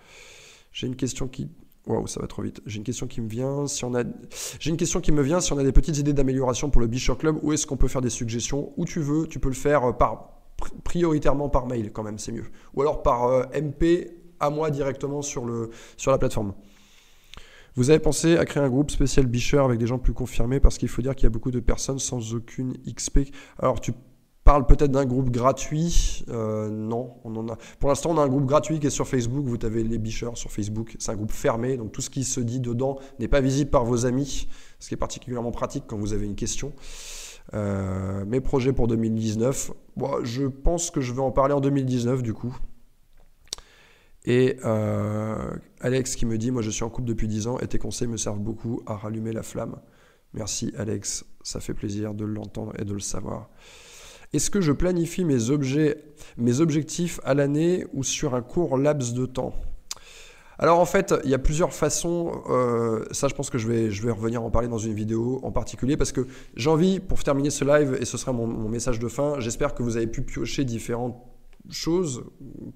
[0.70, 1.50] J'ai une question qui...
[1.88, 2.60] Waouh, ça va trop vite.
[2.66, 3.66] J'ai une question qui me vient.
[3.66, 4.04] Si on a,
[4.60, 5.40] j'ai une question qui me vient.
[5.40, 7.88] Si on a des petites idées d'amélioration pour le Bishop Club, où est-ce qu'on peut
[7.88, 8.72] faire des suggestions?
[8.76, 10.34] Où tu veux, tu peux le faire par
[10.84, 12.44] prioritairement par mail, quand même, c'est mieux.
[12.74, 16.52] Ou alors par euh, MP à moi directement sur le sur la plateforme.
[17.74, 20.78] Vous avez pensé à créer un groupe spécial Bicheur avec des gens plus confirmés parce
[20.78, 23.30] qu'il faut dire qu'il y a beaucoup de personnes sans aucune XP.
[23.58, 23.92] Alors tu
[24.48, 26.24] parles peut-être d'un groupe gratuit.
[26.30, 27.16] Euh, non.
[27.78, 29.44] Pour l'instant, on a un groupe gratuit qui est sur Facebook.
[29.44, 30.96] Vous avez les bicheurs sur Facebook.
[30.98, 33.84] C'est un groupe fermé, donc tout ce qui se dit dedans n'est pas visible par
[33.84, 36.72] vos amis, ce qui est particulièrement pratique quand vous avez une question.
[37.52, 39.70] Euh, mes projets pour 2019,
[40.22, 42.56] je pense que je vais en parler en 2019 du coup.
[44.24, 47.66] Et euh, Alex qui me dit, moi je suis en couple depuis 10 ans et
[47.66, 49.76] tes conseils me servent beaucoup à rallumer la flamme.
[50.32, 53.50] Merci Alex, ça fait plaisir de l'entendre et de le savoir.
[54.32, 55.50] Est-ce que je planifie mes,
[56.60, 59.54] objectifs à l'année ou sur un court laps de temps?
[60.58, 62.42] Alors en fait, il y a plusieurs façons.
[62.50, 65.96] Euh, ça, je pense que je vais, revenir en parler dans une vidéo en particulier
[65.96, 66.26] parce que
[66.56, 69.82] j'ai envie, pour terminer ce live, et ce sera mon message de fin, j'espère que
[69.82, 71.16] vous avez pu piocher différentes
[71.70, 72.24] choses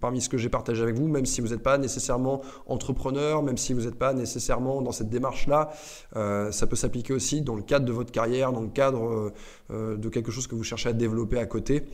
[0.01, 3.57] parmi ce que j'ai partagé avec vous, même si vous n'êtes pas nécessairement entrepreneur, même
[3.57, 5.71] si vous n'êtes pas nécessairement dans cette démarche-là,
[6.17, 9.33] euh, ça peut s'appliquer aussi dans le cadre de votre carrière, dans le cadre euh,
[9.71, 11.85] euh, de quelque chose que vous cherchez à développer à côté.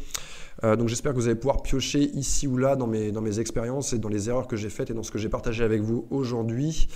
[0.63, 3.93] donc j'espère que vous allez pouvoir piocher ici ou là dans mes, dans mes expériences
[3.93, 6.07] et dans les erreurs que j'ai faites et dans ce que j'ai partagé avec vous
[6.11, 6.89] aujourd'hui.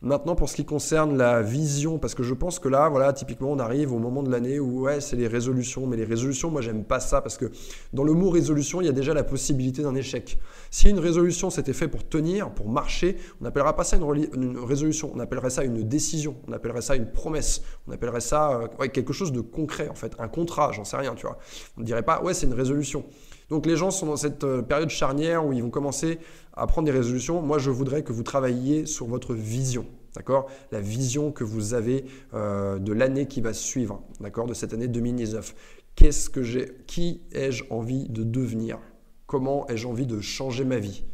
[0.00, 3.50] Maintenant, pour ce qui concerne la vision, parce que je pense que là, voilà, typiquement,
[3.50, 5.88] on arrive au moment de l'année où, ouais, c'est les résolutions.
[5.88, 7.50] Mais les résolutions, moi, j'aime pas ça parce que
[7.92, 10.38] dans le mot résolution, il y a déjà la possibilité d'un échec.
[10.70, 15.10] Si une résolution s'était fait pour tenir, pour marcher, on n'appellera pas ça une, résolution,
[15.16, 19.12] on appellerait ça une décision, on appellerait ça une promesse, on appellerait ça euh, quelque
[19.12, 21.38] chose de concret, en fait, un contrat, j'en sais rien, tu vois.
[21.76, 23.04] On ne dirait pas, ouais, c'est une résolution.
[23.50, 26.18] Donc les gens sont dans cette euh, période charnière où ils vont commencer
[26.54, 27.40] à prendre des résolutions.
[27.40, 29.86] Moi, je voudrais que vous travailliez sur votre vision.
[30.14, 30.46] D'accord?
[30.72, 34.46] La vision que vous avez euh, de l'année qui va suivre, d'accord?
[34.46, 35.54] De cette année 2019.
[35.94, 38.78] Qu'est-ce que j'ai Qui ai-je envie de devenir?
[39.26, 41.04] Comment ai-je envie de changer ma vie?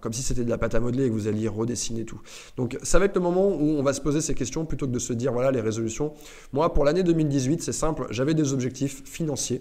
[0.00, 2.18] Comme si c'était de la pâte à modeler et que vous alliez redessiner tout.
[2.56, 4.92] Donc ça va être le moment où on va se poser ces questions plutôt que
[4.92, 6.14] de se dire voilà les résolutions.
[6.54, 9.60] Moi pour l'année 2018 c'est simple, j'avais des objectifs financiers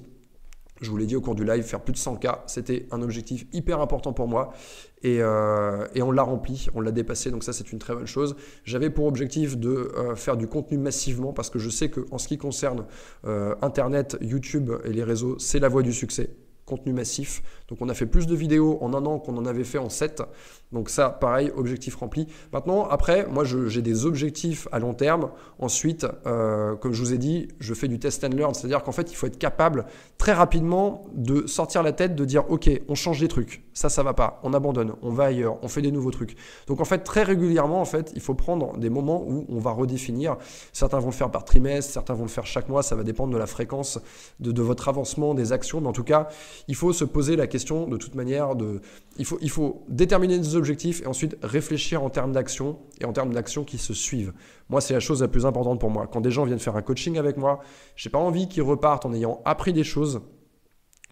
[0.82, 3.46] je vous l'ai dit au cours du live, faire plus de 100K, c'était un objectif
[3.54, 4.54] hyper important pour moi.
[5.02, 8.36] Et, euh, on l'a rempli, on l'a dépassé, donc ça c'est une très bonne chose.
[8.64, 12.28] J'avais pour objectif de euh, faire du contenu massivement parce que je sais qu'en ce
[12.28, 12.86] qui concerne
[13.26, 16.30] euh, Internet, YouTube et les réseaux, c'est la voie du succès
[16.74, 17.44] contenu massif.
[17.68, 19.90] Donc on a fait plus de vidéos en un an qu'on en avait fait en
[19.90, 20.24] 7.
[20.72, 22.28] Donc ça, pareil, objectif rempli.
[22.52, 25.30] Maintenant, après, moi, j'ai des objectifs à long terme.
[25.60, 28.56] Ensuite, euh, comme je vous ai dit, je fais du test and learn.
[28.56, 29.86] C'est-à-dire qu'en fait, il faut être capable
[30.18, 33.64] très rapidement de sortir la tête, de dire, OK, on change des trucs.
[33.74, 34.40] Ça, ça va pas.
[34.42, 34.94] On abandonne.
[35.04, 35.58] On va ailleurs.
[35.62, 36.36] On fait des nouveaux trucs.
[36.66, 39.72] Donc en fait, très régulièrement, en fait, il faut prendre des moments où on va
[39.72, 40.38] redéfinir.
[40.72, 42.82] Certains vont le faire par trimestre, certains vont le faire chaque mois.
[42.82, 44.00] Ça va dépendre de la fréquence
[44.40, 45.82] de, de votre avancement, des actions.
[45.82, 46.30] Mais en tout cas,
[46.68, 48.82] il faut se poser la question de toute manière de...
[49.18, 53.14] Il faut, il faut déterminer des objectifs et ensuite réfléchir en termes d'action et en
[53.14, 54.34] termes d'actions qui se suivent.
[54.70, 56.08] Moi, c'est la chose la plus importante pour moi.
[56.08, 57.60] Quand des gens viennent faire un coaching avec moi,
[57.96, 60.22] j'ai pas envie qu'ils repartent en ayant appris des choses,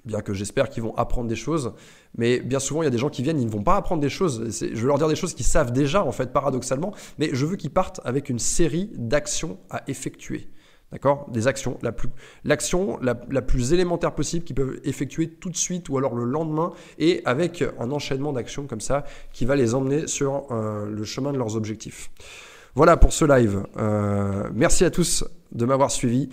[0.06, 1.74] bien que j'espère qu'ils vont apprendre des choses,
[2.18, 4.02] mais bien souvent il y a des gens qui viennent, ils ne vont pas apprendre
[4.02, 4.43] des choses.
[4.60, 7.56] Je veux leur dire des choses qu'ils savent déjà en fait paradoxalement, mais je veux
[7.56, 10.49] qu'ils partent avec une série d'actions à effectuer.
[10.92, 11.28] D'accord?
[11.32, 11.80] Des actions.
[12.44, 16.26] L'action la, la, plus élémentaire possible qu'ils peuvent effectuer tout de suite ou alors le
[16.26, 21.04] lendemain et avec un enchaînement d'actions comme ça qui va les emmener sur euh, le
[21.06, 22.12] chemin de leurs objectifs.
[22.76, 23.64] Voilà pour ce live.
[23.78, 26.30] Euh, merci à tous de m'avoir suivi.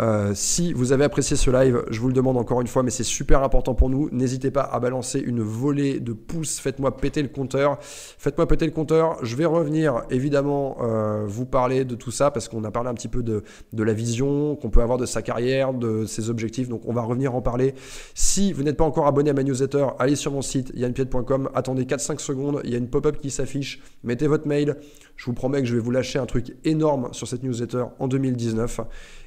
[0.00, 2.90] Euh, si vous avez apprécié ce live, je vous le demande encore une fois, mais
[2.90, 4.08] c'est super important pour nous.
[4.12, 6.60] N'hésitez pas à balancer une volée de pouces.
[6.60, 7.78] Faites-moi péter le compteur.
[7.80, 9.18] Faites-moi péter le compteur.
[9.22, 12.94] Je vais revenir évidemment euh, vous parler de tout ça parce qu'on a parlé un
[12.94, 13.42] petit peu de,
[13.72, 16.68] la vision qu'on peut avoir de sa carrière, de ses objectifs.
[16.68, 17.74] Donc on va revenir en parler.
[18.14, 21.50] Si vous n'êtes pas encore abonné à ma newsletter, allez sur mon site yanpied.com.
[21.54, 22.60] Attendez 4-5 secondes.
[22.64, 23.80] Il y a une pop-up qui s'affiche.
[24.04, 24.76] Mettez votre mail.
[25.16, 28.08] Je vous promets que je vais vous lâcher un truc énorme sur cette newsletter en
[28.08, 28.59] 2019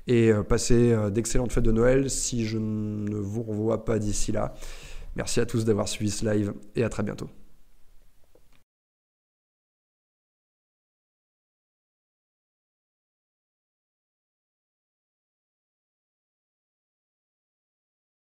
[0.08, 4.32] et euh, passez euh, d'excellentes fêtes de Noël si je ne vous revois pas d'ici
[4.32, 4.54] là.
[5.16, 7.30] Merci à tous d'avoir suivi ce live et à très bientôt.